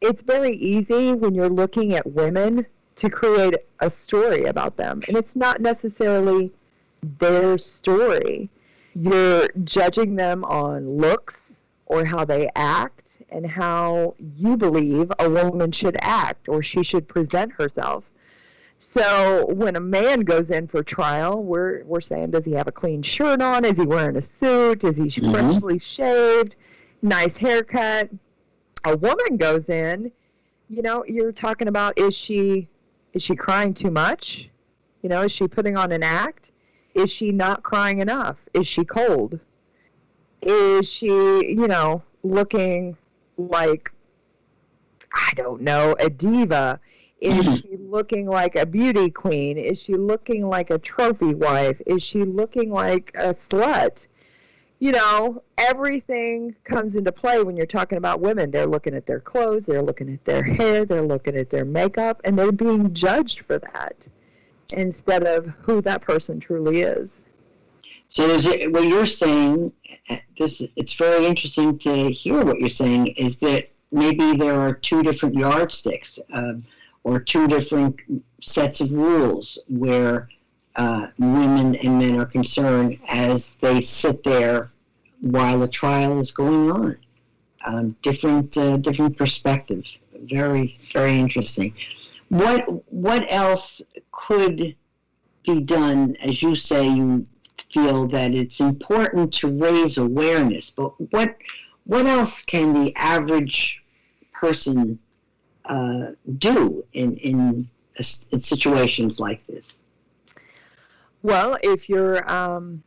it's 0.00 0.22
very 0.22 0.52
easy 0.52 1.12
when 1.12 1.34
you're 1.34 1.48
looking 1.48 1.94
at 1.94 2.06
women 2.06 2.66
to 2.96 3.10
create 3.10 3.54
a 3.80 3.90
story 3.90 4.44
about 4.44 4.76
them. 4.76 5.02
And 5.06 5.16
it's 5.16 5.36
not 5.36 5.60
necessarily 5.60 6.52
their 7.18 7.58
story. 7.58 8.50
You're 8.94 9.48
judging 9.64 10.16
them 10.16 10.44
on 10.44 10.98
looks 10.98 11.60
or 11.86 12.04
how 12.04 12.24
they 12.24 12.50
act 12.56 13.22
and 13.30 13.46
how 13.46 14.14
you 14.18 14.56
believe 14.56 15.12
a 15.18 15.30
woman 15.30 15.70
should 15.72 15.96
act 16.00 16.48
or 16.48 16.62
she 16.62 16.82
should 16.82 17.06
present 17.06 17.52
herself. 17.52 18.04
So 18.78 19.46
when 19.46 19.76
a 19.76 19.80
man 19.80 20.20
goes 20.20 20.50
in 20.50 20.66
for 20.66 20.82
trial, 20.82 21.42
we're 21.42 21.84
we're 21.84 22.00
saying, 22.00 22.32
does 22.32 22.44
he 22.44 22.52
have 22.52 22.68
a 22.68 22.72
clean 22.72 23.02
shirt 23.02 23.40
on? 23.40 23.64
Is 23.64 23.78
he 23.78 23.86
wearing 23.86 24.16
a 24.16 24.22
suit? 24.22 24.84
Is 24.84 24.98
he 24.98 25.04
mm-hmm. 25.04 25.32
freshly 25.32 25.78
shaved? 25.78 26.56
Nice 27.00 27.36
haircut? 27.36 28.10
A 28.84 28.96
woman 28.96 29.36
goes 29.36 29.70
in, 29.70 30.12
you 30.68 30.82
know, 30.82 31.04
you're 31.06 31.32
talking 31.32 31.68
about 31.68 31.98
is 31.98 32.14
she 32.14 32.68
is 33.16 33.22
she 33.22 33.34
crying 33.34 33.72
too 33.72 33.90
much? 33.90 34.50
You 35.00 35.08
know, 35.08 35.22
is 35.22 35.32
she 35.32 35.48
putting 35.48 35.74
on 35.74 35.90
an 35.90 36.02
act? 36.02 36.52
Is 36.94 37.10
she 37.10 37.32
not 37.32 37.62
crying 37.62 38.00
enough? 38.00 38.36
Is 38.52 38.66
she 38.66 38.84
cold? 38.84 39.40
Is 40.42 40.86
she, 40.86 41.06
you 41.06 41.66
know, 41.66 42.02
looking 42.22 42.94
like, 43.38 43.90
I 45.14 45.30
don't 45.34 45.62
know, 45.62 45.96
a 45.98 46.10
diva? 46.10 46.78
Is 47.22 47.46
hmm. 47.46 47.54
she 47.54 47.78
looking 47.78 48.26
like 48.26 48.54
a 48.54 48.66
beauty 48.66 49.08
queen? 49.08 49.56
Is 49.56 49.82
she 49.82 49.94
looking 49.94 50.46
like 50.46 50.68
a 50.68 50.78
trophy 50.78 51.34
wife? 51.34 51.80
Is 51.86 52.02
she 52.02 52.22
looking 52.22 52.70
like 52.70 53.12
a 53.14 53.30
slut? 53.30 54.08
You 54.78 54.92
know, 54.92 55.42
everything 55.56 56.54
comes 56.64 56.96
into 56.96 57.10
play 57.10 57.42
when 57.42 57.56
you're 57.56 57.66
talking 57.66 57.98
about 57.98 58.20
women. 58.20 58.50
They're 58.50 58.66
looking 58.66 58.94
at 58.94 59.06
their 59.06 59.20
clothes, 59.20 59.64
they're 59.64 59.82
looking 59.82 60.12
at 60.12 60.24
their 60.24 60.42
hair, 60.42 60.84
they're 60.84 61.02
looking 61.02 61.36
at 61.36 61.48
their 61.48 61.64
makeup, 61.64 62.20
and 62.24 62.38
they're 62.38 62.52
being 62.52 62.92
judged 62.92 63.40
for 63.40 63.58
that 63.58 64.06
instead 64.72 65.24
of 65.24 65.46
who 65.60 65.80
that 65.80 66.02
person 66.02 66.38
truly 66.40 66.82
is. 66.82 67.24
So 68.08 68.28
is 68.28 68.46
it, 68.46 68.72
what 68.72 68.84
you're 68.84 69.06
saying, 69.06 69.72
this 70.38 70.62
it's 70.76 70.94
very 70.94 71.26
interesting 71.26 71.78
to 71.78 72.10
hear 72.10 72.44
what 72.44 72.60
you're 72.60 72.68
saying, 72.68 73.08
is 73.16 73.38
that 73.38 73.70
maybe 73.92 74.36
there 74.36 74.60
are 74.60 74.74
two 74.74 75.02
different 75.02 75.36
yardsticks. 75.36 76.18
Um, 76.32 76.64
or 77.06 77.20
two 77.20 77.46
different 77.46 78.00
sets 78.40 78.80
of 78.80 78.92
rules 78.92 79.60
where 79.68 80.28
uh, 80.76 81.08
women 81.18 81.74
and 81.76 81.98
men 81.98 82.16
are 82.16 82.26
concerned 82.26 82.98
as 83.08 83.56
they 83.56 83.80
sit 83.80 84.22
there 84.22 84.70
while 85.20 85.58
the 85.58 85.68
trial 85.68 86.20
is 86.20 86.30
going 86.30 86.70
on. 86.70 86.96
Um, 87.64 87.96
different 88.02 88.56
uh, 88.56 88.76
different 88.76 89.16
perspective. 89.16 89.84
Very 90.14 90.78
very 90.92 91.18
interesting. 91.18 91.74
What 92.28 92.66
what 92.92 93.24
else 93.30 93.82
could 94.12 94.76
be 95.44 95.60
done? 95.60 96.16
As 96.22 96.42
you 96.42 96.54
say, 96.54 96.86
you 96.86 97.26
feel 97.72 98.06
that 98.08 98.32
it's 98.34 98.60
important 98.60 99.32
to 99.34 99.48
raise 99.48 99.98
awareness. 99.98 100.70
But 100.70 100.92
what 101.10 101.36
what 101.84 102.06
else 102.06 102.42
can 102.42 102.72
the 102.72 102.94
average 102.96 103.82
person 104.32 104.98
uh, 105.64 106.08
do 106.38 106.84
in, 106.92 107.16
in, 107.16 107.68
in 108.30 108.40
situations 108.40 109.18
like 109.18 109.46
this? 109.46 109.82
Well, 111.26 111.58
if 111.60 111.88
you're 111.88 112.32
um, 112.32 112.84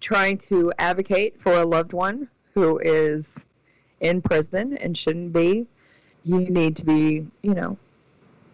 trying 0.00 0.38
to 0.38 0.72
advocate 0.78 1.38
for 1.38 1.52
a 1.52 1.66
loved 1.66 1.92
one 1.92 2.26
who 2.54 2.78
is 2.78 3.46
in 4.00 4.22
prison 4.22 4.78
and 4.78 4.96
shouldn't 4.96 5.34
be, 5.34 5.66
you 6.24 6.48
need 6.48 6.76
to 6.76 6.86
be, 6.86 7.26
you 7.42 7.52
know, 7.52 7.76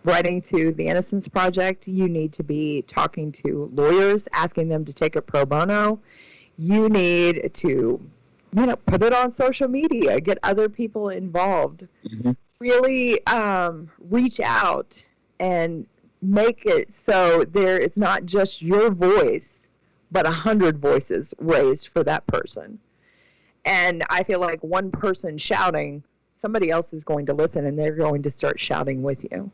writing 0.03 0.41
to 0.41 0.73
the 0.73 0.89
Innocence 0.89 1.29
Project. 1.29 1.87
You 1.87 2.09
need 2.09 2.33
to 2.33 2.43
be 2.43 2.83
talking 2.89 3.31
to 3.45 3.71
lawyers, 3.73 4.29
asking 4.33 4.69
them 4.69 4.85
to 4.85 4.93
take 4.93 5.15
it 5.15 5.29
pro 5.29 5.47
bono. 5.47 6.01
You 6.59 6.89
need 6.89 7.55
to, 7.55 7.69
you 7.71 8.67
know, 8.67 8.75
put 8.75 9.05
it 9.05 9.15
on 9.15 9.31
social 9.31 9.69
media, 9.69 10.21
get 10.21 10.39
other 10.43 10.69
people 10.69 11.11
involved. 11.11 11.87
Mm-hmm 12.05 12.33
really 12.61 13.25
um, 13.27 13.91
reach 14.11 14.41
out 14.41 15.07
and 15.39 15.87
make 16.25 16.65
it 16.65 16.93
so 16.93 17.45
there 17.45 17.79
is 17.79 17.97
not 17.99 18.25
just 18.25 18.63
your 18.63 18.91
voice, 18.91 19.69
but 20.11 20.27
a 20.27 20.33
hundred 20.33 20.79
voices 20.79 21.35
raised 21.39 21.89
for 21.89 22.03
that 22.05 22.27
person. 22.27 22.79
And 23.65 24.05
I 24.11 24.23
feel 24.23 24.41
like 24.41 24.63
one 24.63 24.91
person 24.91 25.39
shouting, 25.39 26.05
somebody 26.37 26.71
else 26.71 26.93
is 26.93 27.05
going 27.05 27.27
to 27.27 27.35
listen 27.35 27.67
and 27.67 27.79
they're 27.79 27.95
going 27.95 28.23
to 28.23 28.31
start 28.31 28.61
shouting 28.61 29.03
with 29.03 29.25
you. 29.31 29.51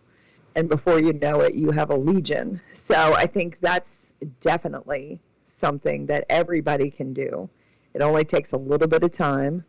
And 0.57 0.69
before 0.69 0.99
you 0.99 1.13
know 1.13 1.41
it, 1.41 1.55
you 1.55 1.71
have 1.71 1.91
a 1.91 1.97
legion. 1.97 2.61
So 2.73 3.15
I 3.15 3.27
think 3.27 3.61
that's 3.61 4.15
definitely 4.41 5.21
something 5.45 6.07
that 6.07 6.25
everybody 6.29 6.91
can 6.91 7.13
do. 7.13 7.49
It 7.95 8.03
only 8.03 8.25
takes 8.25 8.53
a 8.53 8.57
little 8.57 8.89
bit 8.89 9.03
of 9.03 9.13
time. 9.13 9.65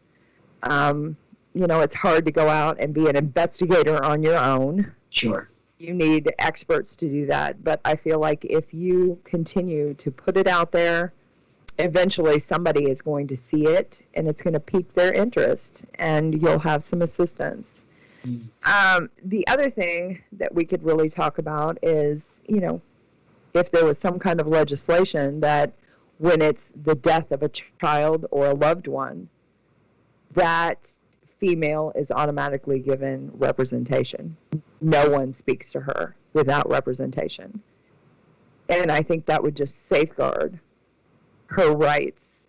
Um, 0.63 1.15
you 1.53 1.67
know, 1.67 1.81
it's 1.81 1.95
hard 1.95 2.25
to 2.25 2.31
go 2.31 2.49
out 2.49 2.79
and 2.79 2.93
be 2.93 3.07
an 3.07 3.15
investigator 3.15 4.03
on 4.03 4.23
your 4.23 4.37
own. 4.37 4.91
Sure. 5.09 5.50
You 5.81 5.95
need 5.95 6.31
experts 6.37 6.95
to 6.97 7.09
do 7.09 7.25
that. 7.25 7.63
But 7.63 7.81
I 7.83 7.95
feel 7.95 8.19
like 8.19 8.45
if 8.45 8.73
you 8.73 9.19
continue 9.23 9.95
to 9.95 10.11
put 10.11 10.37
it 10.37 10.45
out 10.47 10.71
there, 10.71 11.11
eventually 11.79 12.37
somebody 12.39 12.85
is 12.85 13.01
going 13.01 13.27
to 13.27 13.37
see 13.37 13.65
it 13.65 14.03
and 14.13 14.27
it's 14.27 14.43
going 14.43 14.53
to 14.53 14.59
pique 14.59 14.93
their 14.93 15.11
interest 15.11 15.85
and 15.95 16.39
you'll 16.39 16.59
have 16.59 16.83
some 16.83 17.01
assistance. 17.01 17.85
Mm. 18.23 18.43
Um, 18.65 19.09
the 19.23 19.47
other 19.47 19.71
thing 19.71 20.21
that 20.33 20.53
we 20.53 20.65
could 20.65 20.83
really 20.83 21.09
talk 21.09 21.39
about 21.39 21.79
is, 21.81 22.43
you 22.47 22.59
know, 22.59 22.79
if 23.55 23.71
there 23.71 23.83
was 23.83 23.97
some 23.97 24.19
kind 24.19 24.39
of 24.39 24.47
legislation 24.47 25.39
that 25.39 25.73
when 26.19 26.41
it's 26.41 26.71
the 26.83 26.93
death 26.93 27.31
of 27.31 27.41
a 27.41 27.49
child 27.49 28.27
or 28.29 28.45
a 28.47 28.53
loved 28.53 28.87
one, 28.87 29.27
that 30.33 30.91
female 31.41 31.91
is 31.95 32.11
automatically 32.11 32.79
given 32.79 33.31
representation. 33.33 34.37
No 34.79 35.09
one 35.09 35.33
speaks 35.33 35.71
to 35.71 35.81
her 35.81 36.15
without 36.33 36.69
representation. 36.69 37.61
And 38.69 38.91
I 38.91 39.01
think 39.01 39.25
that 39.25 39.41
would 39.41 39.55
just 39.55 39.87
safeguard 39.87 40.59
her 41.47 41.75
rights, 41.75 42.47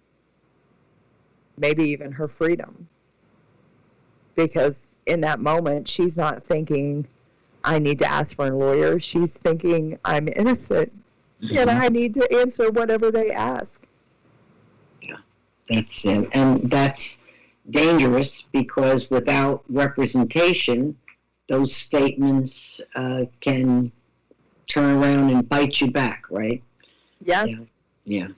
maybe 1.57 1.85
even 1.85 2.13
her 2.13 2.29
freedom. 2.29 2.87
Because 4.37 5.01
in 5.07 5.23
that 5.23 5.41
moment, 5.41 5.89
she's 5.89 6.17
not 6.17 6.45
thinking, 6.45 7.09
I 7.65 7.79
need 7.79 7.99
to 8.01 8.07
ask 8.07 8.37
for 8.37 8.49
a 8.49 8.57
lawyer. 8.57 8.99
She's 8.99 9.39
thinking, 9.39 9.99
I'm 10.05 10.29
innocent 10.29 10.93
mm-hmm. 11.43 11.57
and 11.57 11.71
I 11.71 11.89
need 11.89 12.13
to 12.15 12.29
answer 12.41 12.71
whatever 12.71 13.11
they 13.11 13.31
ask. 13.31 13.87
Yeah, 15.01 15.17
that's 15.69 16.05
it. 16.05 16.29
And 16.35 16.71
that's 16.71 17.22
dangerous 17.71 18.43
because 18.43 19.11
without 19.11 19.65
representation, 19.69 20.97
those 21.49 21.75
statements 21.75 22.81
uh, 22.95 23.25
can 23.41 23.93
turn 24.67 24.97
around 24.97 25.31
and 25.31 25.49
bite 25.49 25.81
you 25.81 25.91
back, 25.91 26.25
right? 26.31 26.63
Yes. 27.25 27.73
Yeah. 28.05 28.29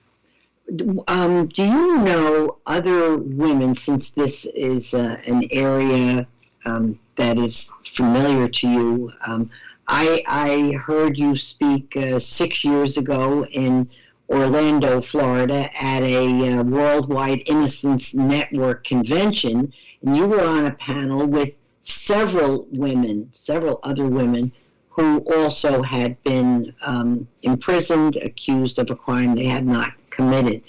yeah. 0.69 0.93
Um, 1.09 1.47
do 1.49 1.65
you 1.65 1.99
know 1.99 2.57
other 2.67 3.19
women, 3.19 3.75
since 3.75 4.11
this 4.11 4.47
is 4.47 4.95
uh, 4.95 5.17
an 5.27 5.47
area 5.51 6.27
um, 6.65 6.99
that 7.17 7.39
is 7.39 7.71
familiar 7.85 8.49
to 8.49 8.69
you? 8.69 9.13
Um, 9.27 9.51
I, 9.89 10.23
I 10.27 10.73
heard 10.73 11.19
you 11.19 11.37
speak 11.37 11.95
uh, 11.97 12.19
six 12.19 12.65
years 12.65 12.97
ago 12.97 13.45
in 13.47 13.89
Orlando, 14.29 15.01
Florida, 15.01 15.69
at 15.81 16.03
a 16.03 16.59
uh, 16.59 16.63
Worldwide 16.63 17.43
Innocence 17.47 18.15
Network 18.15 18.85
convention, 18.85 19.73
and 20.03 20.17
you 20.17 20.27
were 20.27 20.45
on 20.45 20.65
a 20.65 20.73
panel 20.73 21.27
with 21.27 21.57
several 21.83 22.67
women, 22.73 23.31
several 23.33 23.81
other 23.83 24.07
women, 24.07 24.53
who 24.89 25.19
also 25.35 25.83
had 25.83 26.23
been 26.23 26.73
um, 26.83 27.27
imprisoned, 27.43 28.17
accused 28.17 28.79
of 28.79 28.91
a 28.91 28.97
crime 28.97 29.35
they 29.35 29.45
had 29.45 29.67
not 29.67 29.93
committed. 30.11 30.63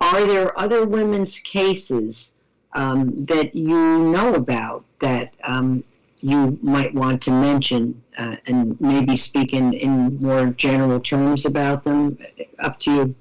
Are 0.00 0.24
there 0.26 0.58
other 0.58 0.86
women's 0.86 1.38
cases 1.40 2.34
um, 2.74 3.24
that 3.26 3.54
you 3.54 3.98
know 4.10 4.34
about 4.34 4.84
that 5.00 5.34
um, 5.44 5.84
you 6.22 6.58
might 6.62 6.94
want 6.94 7.20
to 7.22 7.32
mention 7.32 8.00
uh, 8.16 8.36
and 8.46 8.80
maybe 8.80 9.16
speak 9.16 9.52
in, 9.52 9.72
in 9.72 10.16
more 10.20 10.46
general 10.46 11.00
terms 11.00 11.44
about 11.44 11.82
them? 11.82 12.16
Up 12.60 12.78
to 12.80 12.92
you. 12.92 13.14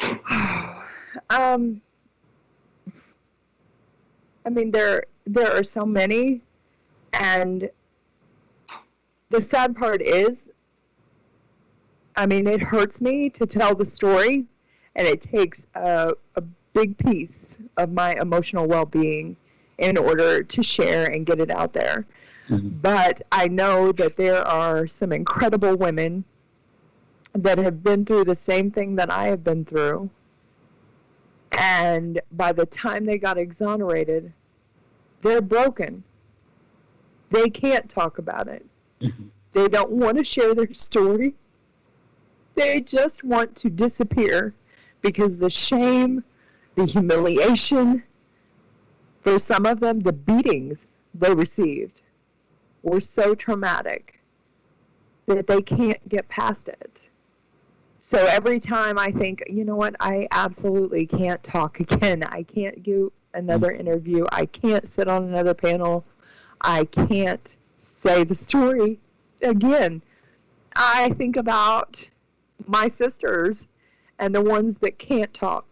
um, 1.30 1.80
I 4.44 4.50
mean, 4.50 4.70
there 4.70 5.04
there 5.24 5.56
are 5.56 5.64
so 5.64 5.86
many, 5.86 6.42
and 7.12 7.70
the 9.30 9.40
sad 9.40 9.76
part 9.76 10.02
is, 10.02 10.50
I 12.16 12.26
mean, 12.26 12.46
it 12.46 12.60
hurts 12.60 13.00
me 13.00 13.30
to 13.30 13.46
tell 13.46 13.74
the 13.74 13.84
story, 13.84 14.44
and 14.94 15.06
it 15.06 15.20
takes 15.20 15.66
a, 15.74 16.14
a 16.36 16.42
big 16.72 16.98
piece 16.98 17.56
of 17.76 17.92
my 17.92 18.14
emotional 18.20 18.66
well 18.66 18.86
being 18.86 19.36
in 19.80 19.96
order 19.96 20.42
to 20.42 20.62
share 20.62 21.06
and 21.10 21.26
get 21.26 21.40
it 21.40 21.50
out 21.50 21.72
there. 21.72 22.06
Mm-hmm. 22.48 22.68
But 22.80 23.22
I 23.32 23.48
know 23.48 23.92
that 23.92 24.16
there 24.16 24.46
are 24.46 24.86
some 24.86 25.12
incredible 25.12 25.76
women 25.76 26.24
that 27.32 27.58
have 27.58 27.82
been 27.82 28.04
through 28.04 28.24
the 28.24 28.36
same 28.36 28.70
thing 28.70 28.96
that 28.96 29.10
I 29.10 29.26
have 29.26 29.42
been 29.42 29.64
through. 29.64 30.10
And 31.52 32.20
by 32.32 32.52
the 32.52 32.66
time 32.66 33.04
they 33.04 33.18
got 33.18 33.38
exonerated, 33.38 34.32
they're 35.22 35.42
broken. 35.42 36.02
They 37.30 37.48
can't 37.50 37.88
talk 37.88 38.18
about 38.18 38.48
it. 38.48 38.66
Mm-hmm. 39.00 39.28
They 39.52 39.68
don't 39.68 39.90
want 39.90 40.18
to 40.18 40.24
share 40.24 40.54
their 40.54 40.72
story. 40.74 41.34
They 42.54 42.80
just 42.80 43.24
want 43.24 43.56
to 43.56 43.70
disappear 43.70 44.54
because 45.00 45.36
the 45.38 45.50
shame, 45.50 46.22
the 46.74 46.84
humiliation, 46.84 48.02
for 49.20 49.38
some 49.38 49.66
of 49.66 49.80
them, 49.80 50.00
the 50.00 50.12
beatings 50.12 50.96
they 51.14 51.34
received 51.34 52.02
were 52.82 53.00
so 53.00 53.34
traumatic 53.34 54.20
that 55.26 55.46
they 55.46 55.62
can't 55.62 56.06
get 56.08 56.28
past 56.28 56.68
it. 56.68 57.02
So 57.98 58.24
every 58.24 58.60
time 58.60 58.98
I 58.98 59.10
think, 59.10 59.42
you 59.48 59.64
know 59.64 59.76
what, 59.76 59.94
I 60.00 60.26
absolutely 60.30 61.06
can't 61.06 61.42
talk 61.42 61.80
again. 61.80 62.22
I 62.24 62.42
can't 62.44 62.82
do 62.82 63.12
another 63.34 63.72
mm. 63.72 63.80
interview. 63.80 64.26
I 64.32 64.46
can't 64.46 64.88
sit 64.88 65.06
on 65.06 65.24
another 65.24 65.54
panel. 65.54 66.04
I 66.60 66.86
can't 66.86 67.56
say 67.78 68.24
the 68.24 68.34
story 68.34 68.98
again. 69.42 70.02
I 70.74 71.10
think 71.10 71.36
about 71.36 72.08
my 72.66 72.88
sisters 72.88 73.68
and 74.18 74.34
the 74.34 74.42
ones 74.42 74.78
that 74.78 74.98
can't 74.98 75.32
talk, 75.32 75.69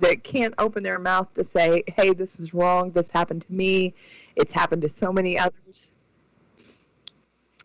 that 0.00 0.22
can't 0.22 0.54
open 0.58 0.82
their 0.82 0.98
mouth 0.98 1.32
to 1.34 1.44
say, 1.44 1.82
hey, 1.96 2.12
this 2.12 2.38
was 2.38 2.52
wrong, 2.52 2.90
this 2.90 3.08
happened 3.10 3.42
to 3.42 3.52
me, 3.52 3.94
it's 4.36 4.52
happened 4.52 4.82
to 4.82 4.88
so 4.88 5.12
many 5.12 5.38
others. 5.38 5.90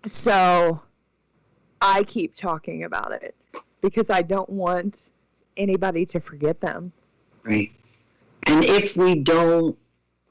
So 0.05 0.81
I 1.81 2.03
keep 2.03 2.35
talking 2.35 2.83
about 2.83 3.11
it 3.11 3.35
because 3.81 4.09
I 4.09 4.21
don't 4.21 4.49
want 4.49 5.11
anybody 5.57 6.05
to 6.07 6.19
forget 6.19 6.59
them. 6.61 6.91
Right. 7.43 7.71
And 8.47 8.63
if 8.63 8.95
we 8.95 9.15
don't 9.15 9.77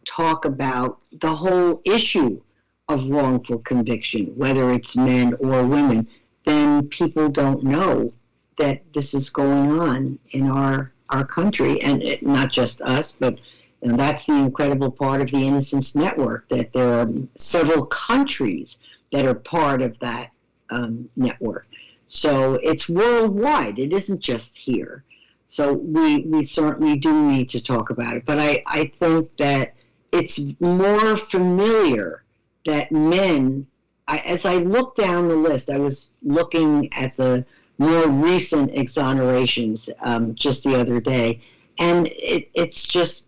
talk 0.04 0.44
about 0.44 1.00
the 1.20 1.34
whole 1.34 1.80
issue 1.84 2.40
of 2.88 3.08
wrongful 3.08 3.58
conviction, 3.58 4.32
whether 4.36 4.70
it's 4.72 4.96
men 4.96 5.34
or 5.34 5.64
women, 5.64 6.08
then 6.44 6.88
people 6.88 7.28
don't 7.28 7.62
know 7.62 8.10
that 8.58 8.82
this 8.92 9.14
is 9.14 9.30
going 9.30 9.78
on 9.78 10.18
in 10.32 10.48
our 10.48 10.92
our 11.10 11.24
country, 11.24 11.80
and 11.82 12.02
it, 12.02 12.22
not 12.22 12.50
just 12.50 12.80
us, 12.82 13.12
but 13.12 13.40
know, 13.82 13.96
that's 13.96 14.26
the 14.26 14.34
incredible 14.34 14.90
part 14.90 15.20
of 15.20 15.30
the 15.30 15.46
Innocence 15.46 15.94
Network 15.94 16.48
that 16.48 16.72
there 16.72 17.00
are 17.00 17.08
several 17.34 17.86
countries 17.86 18.80
that 19.12 19.24
are 19.24 19.34
part 19.34 19.82
of 19.82 19.98
that 20.00 20.30
um, 20.70 21.08
network. 21.16 21.66
So 22.06 22.54
it's 22.54 22.88
worldwide. 22.88 23.78
It 23.78 23.92
isn't 23.92 24.20
just 24.20 24.56
here. 24.56 25.04
So 25.46 25.72
we, 25.72 26.18
we 26.20 26.44
certainly 26.44 26.96
do 26.96 27.28
need 27.28 27.48
to 27.50 27.60
talk 27.60 27.90
about 27.90 28.16
it. 28.16 28.24
But 28.24 28.38
I, 28.38 28.62
I 28.66 28.92
think 28.94 29.36
that 29.38 29.74
it's 30.12 30.38
more 30.60 31.16
familiar 31.16 32.24
that 32.66 32.92
men, 32.92 33.66
I, 34.06 34.18
as 34.18 34.44
I 34.44 34.56
look 34.56 34.94
down 34.94 35.28
the 35.28 35.36
list, 35.36 35.70
I 35.70 35.78
was 35.78 36.14
looking 36.22 36.92
at 36.92 37.16
the 37.16 37.44
more 37.80 38.08
recent 38.08 38.70
exonerations 38.72 39.88
um, 40.02 40.34
just 40.34 40.64
the 40.64 40.78
other 40.78 41.00
day, 41.00 41.40
and 41.78 42.08
it, 42.08 42.50
it's 42.52 42.86
just 42.86 43.24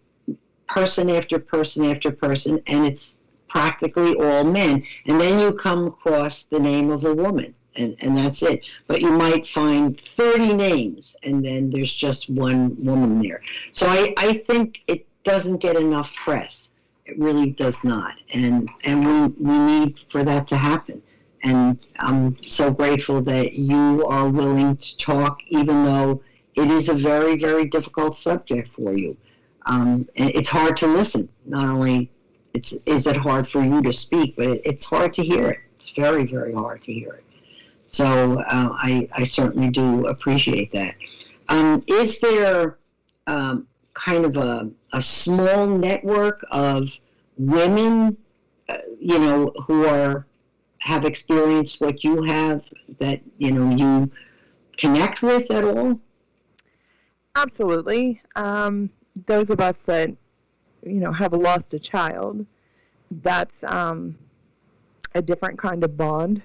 person 0.69 1.09
after 1.09 1.39
person 1.39 1.87
after 1.87 2.11
person, 2.11 2.63
and 2.67 2.87
it's 2.87 3.19
practically 3.49 4.15
all 4.15 4.45
men. 4.45 4.85
And 5.07 5.19
then 5.19 5.39
you 5.39 5.55
come 5.55 5.87
across 5.87 6.45
the 6.45 6.59
name 6.59 6.91
of 6.91 7.05
a 7.05 7.15
woman, 7.15 7.55
and, 7.77 7.97
and 8.01 8.15
that's 8.15 8.43
it. 8.43 8.63
But 8.87 9.01
you 9.01 9.11
might 9.11 9.47
find 9.47 9.99
30 9.99 10.53
names, 10.53 11.17
and 11.23 11.43
then 11.43 11.71
there's 11.71 11.93
just 11.93 12.29
one 12.29 12.77
woman 12.85 13.23
there. 13.23 13.41
So 13.73 13.87
I, 13.87 14.13
I 14.19 14.35
think 14.35 14.83
it 14.87 15.07
doesn't 15.25 15.59
get 15.59 15.77
enough 15.77 16.15
press. 16.15 16.73
It 17.07 17.19
really 17.19 17.51
does 17.51 17.85
not. 17.85 18.15
And, 18.35 18.71
and 18.85 19.07
we, 19.07 19.51
we 19.51 19.59
need 19.59 19.99
for 20.11 20.23
that 20.25 20.47
to 20.49 20.57
happen. 20.57 21.03
And 21.43 21.79
I'm 21.99 22.37
so 22.47 22.71
grateful 22.71 23.21
that 23.23 23.55
you 23.55 24.07
are 24.07 24.29
willing 24.29 24.77
to 24.77 24.97
talk, 24.97 25.41
even 25.49 25.85
though 25.85 26.23
it 26.55 26.71
is 26.71 26.89
a 26.89 26.95
very, 26.95 27.37
very 27.37 27.65
difficult 27.67 28.17
subject 28.17 28.69
for 28.75 28.97
you. 28.97 29.17
Um, 29.67 30.09
and 30.17 30.31
it's 30.31 30.49
hard 30.49 30.77
to 30.79 30.87
listen. 30.87 31.29
Not 31.47 31.69
only 31.69 32.11
it's 32.55 32.73
is 32.87 33.07
it 33.07 33.17
hard 33.17 33.47
for 33.47 33.63
you 33.63 33.83
to 33.83 33.93
speak, 33.93 34.37
but 34.37 34.47
it, 34.47 34.63
it's 34.65 34.85
hard 34.85 35.15
to 35.15 35.23
hear 35.23 35.49
it. 35.49 35.61
It's 35.75 35.91
very, 35.91 36.27
very 36.27 36.53
hard 36.53 36.83
to 36.85 36.93
hear 36.93 37.15
it. 37.15 37.25
So 37.87 38.41
uh, 38.41 38.71
I, 38.73 39.09
I 39.13 39.25
certainly 39.25 39.71
do 39.71 40.07
appreciate 40.07 40.71
that. 40.73 40.95
Um, 41.49 41.83
is 41.87 42.21
there 42.21 42.79
um, 43.27 43.67
kind 43.95 44.25
of 44.25 44.37
a, 44.37 44.71
a 44.93 45.03
small 45.03 45.67
network 45.67 46.45
of 46.51 46.89
women, 47.37 48.17
uh, 48.69 48.79
you 48.99 49.19
know, 49.19 49.53
who 49.67 49.87
are 49.87 50.27
have 50.83 51.05
experienced 51.05 51.81
what 51.81 52.03
you 52.03 52.23
have 52.23 52.65
that 52.99 53.21
you 53.39 53.53
know 53.53 53.71
you 53.77 54.11
connect 54.77 55.23
with 55.23 55.49
at 55.53 55.63
all? 55.65 56.01
Absolutely. 57.37 58.21
Um, 58.35 58.91
those 59.27 59.49
of 59.49 59.61
us 59.61 59.83
that 59.83 60.11
you 60.85 61.01
know 61.01 61.13
have 61.13 61.33
lost 61.35 61.73
a 61.73 61.79
child, 61.79 62.45
that's 63.23 63.63
um, 63.63 64.19
a 65.15 65.23
different 65.23 65.57
kind 65.57 65.85
of 65.85 65.97
bond. 65.97 66.43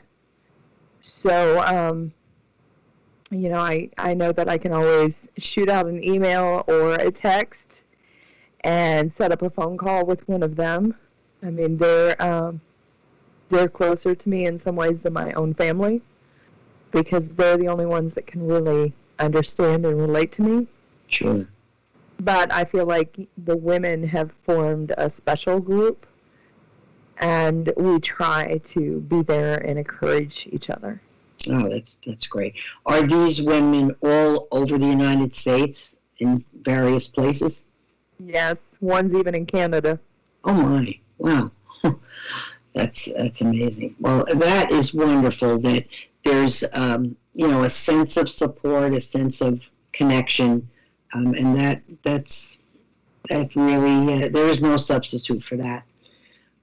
So, 1.02 1.62
um, 1.62 2.13
you 3.32 3.50
know, 3.50 3.60
I, 3.60 3.89
I 3.97 4.13
know 4.13 4.32
that 4.34 4.47
I 4.47 4.58
can 4.58 4.71
always 4.71 5.30
shoot 5.38 5.69
out 5.69 5.88
an 5.88 6.04
email 6.04 6.63
or 6.67 6.93
a 6.95 7.10
text 7.10 7.84
and 8.62 9.12
set 9.12 9.32
up 9.32 9.41
a 9.41 9.50
phone 9.50 9.78
call 9.78 10.06
with 10.06 10.28
one 10.28 10.43
of 10.43 10.56
them. 10.56 10.95
I 11.41 11.50
mean, 11.50 11.78
they're 11.78 12.21
um, 12.21 12.62
they're 13.50 13.70
closer 13.70 14.16
to 14.16 14.30
me 14.30 14.46
in 14.46 14.58
some 14.58 14.76
ways 14.76 15.02
than 15.02 15.14
my 15.14 15.32
own 15.34 15.54
family 15.54 16.02
because 16.92 17.36
they're 17.36 17.58
the 17.58 17.68
only 17.68 17.86
ones 17.86 18.14
that 18.14 18.28
can 18.28 18.46
really 18.46 18.94
understand 19.20 19.86
and 19.86 20.00
relate 20.00 20.32
to 20.34 20.42
me. 20.42 20.68
Sure. 21.08 21.48
But 22.20 22.52
I 22.52 22.66
feel 22.66 22.86
like 22.86 23.28
the 23.46 23.56
women 23.56 24.04
have 24.04 24.32
formed 24.44 24.94
a 24.98 25.10
special 25.10 25.60
group 25.60 26.08
and 27.20 27.72
we 27.78 28.00
try 28.00 28.60
to 28.64 29.02
be 29.02 29.22
there 29.22 29.58
and 29.66 29.78
encourage 29.78 30.48
each 30.52 30.70
other. 30.70 31.02
Oh, 31.50 31.70
that's 31.70 31.98
that's 32.06 32.28
great. 32.28 32.56
Are 32.86 33.02
these 33.02 33.42
women 33.42 33.96
all 34.02 34.48
over 34.52 34.78
the 34.78 34.86
United 34.86 35.34
States 35.34 35.96
in 36.20 36.44
various 36.62 37.08
places? 37.08 37.66
Yes, 38.20 38.76
one's 38.82 39.14
even 39.14 39.34
in 39.36 39.46
Canada. 39.46 40.00
Oh 40.44 40.54
my! 40.54 41.00
Wow. 41.18 41.52
That's 42.78 43.06
that's 43.13 43.42
amazing. 43.42 43.96
Well, 44.00 44.24
that 44.36 44.72
is 44.72 44.94
wonderful. 44.94 45.58
That 45.58 45.86
there's 46.24 46.63
um, 46.74 47.16
you 47.34 47.48
know 47.48 47.63
a 47.63 47.70
sense 47.70 48.18
of 48.18 48.30
support, 48.30 48.94
a 48.94 49.02
sense 49.02 49.42
of 49.42 49.68
connection, 49.94 50.70
um, 51.16 51.34
and 51.34 51.58
that 51.58 51.82
that's 52.04 52.60
that 53.30 53.56
really 53.56 54.26
uh, 54.26 54.30
there 54.30 54.48
is 54.48 54.62
no 54.62 54.78
substitute 54.78 55.42
for 55.42 55.58
that. 55.58 55.86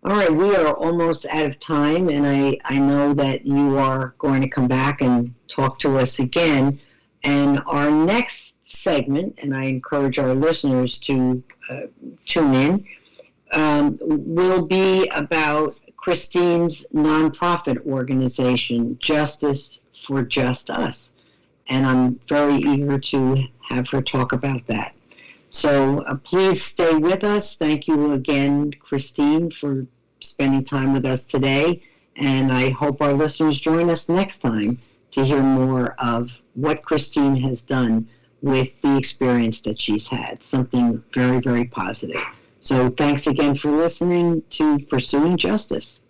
All 0.04 0.12
right, 0.12 0.32
we 0.32 0.54
are 0.54 0.74
almost 0.74 1.26
out 1.26 1.46
of 1.46 1.58
time, 1.58 2.08
and 2.08 2.24
I 2.26 2.58
I 2.64 2.78
know 2.78 3.12
that 3.14 3.44
you 3.44 3.76
are 3.76 4.14
going 4.18 4.40
to 4.42 4.48
come 4.48 4.68
back 4.68 5.00
and 5.00 5.34
talk 5.48 5.80
to 5.80 5.98
us 5.98 6.20
again. 6.20 6.78
And 7.24 7.60
our 7.66 7.90
next 7.90 8.68
segment, 8.68 9.42
and 9.42 9.56
I 9.56 9.64
encourage 9.64 10.18
our 10.18 10.34
listeners 10.34 10.98
to 10.98 11.42
uh, 11.70 11.86
tune 12.26 12.54
in, 12.54 12.86
um, 13.54 13.98
will 14.02 14.66
be 14.66 15.08
about 15.08 15.76
Kristine's 16.04 16.86
nonprofit 16.92 17.86
organization, 17.86 18.98
Justice 19.00 19.80
for 19.96 20.22
Just 20.22 20.68
Us. 20.68 21.14
And 21.68 21.86
I'm 21.86 22.20
very 22.28 22.56
eager 22.56 22.98
to 22.98 23.42
have 23.70 23.88
her 23.88 24.02
talk 24.02 24.32
about 24.32 24.66
that. 24.66 24.94
So 25.48 26.00
uh, 26.00 26.16
please 26.16 26.62
stay 26.62 26.94
with 26.94 27.24
us. 27.24 27.56
Thank 27.56 27.88
you 27.88 28.12
again, 28.12 28.72
Kristine, 28.72 29.50
for 29.50 29.86
spending 30.20 30.62
time 30.62 30.92
with 30.92 31.06
us 31.06 31.24
today. 31.24 31.82
And 32.16 32.52
I 32.52 32.68
hope 32.68 33.00
our 33.00 33.14
listeners 33.14 33.58
join 33.58 33.88
us 33.88 34.10
next 34.10 34.40
time 34.40 34.78
to 35.12 35.24
hear 35.24 35.42
more 35.42 35.94
of 35.98 36.28
what 36.52 36.82
Kristine 36.82 37.40
has 37.48 37.64
done 37.64 38.06
with 38.42 38.78
the 38.82 38.98
experience 38.98 39.62
that 39.62 39.80
she's 39.80 40.06
had, 40.08 40.42
something 40.42 41.02
very, 41.14 41.40
very 41.40 41.64
positive. 41.64 42.20
So 42.64 42.88
thanks 42.88 43.26
again 43.26 43.54
for 43.54 43.70
listening 43.70 44.42
to 44.52 44.78
Pursuing 44.86 45.36
Justice. 45.36 46.02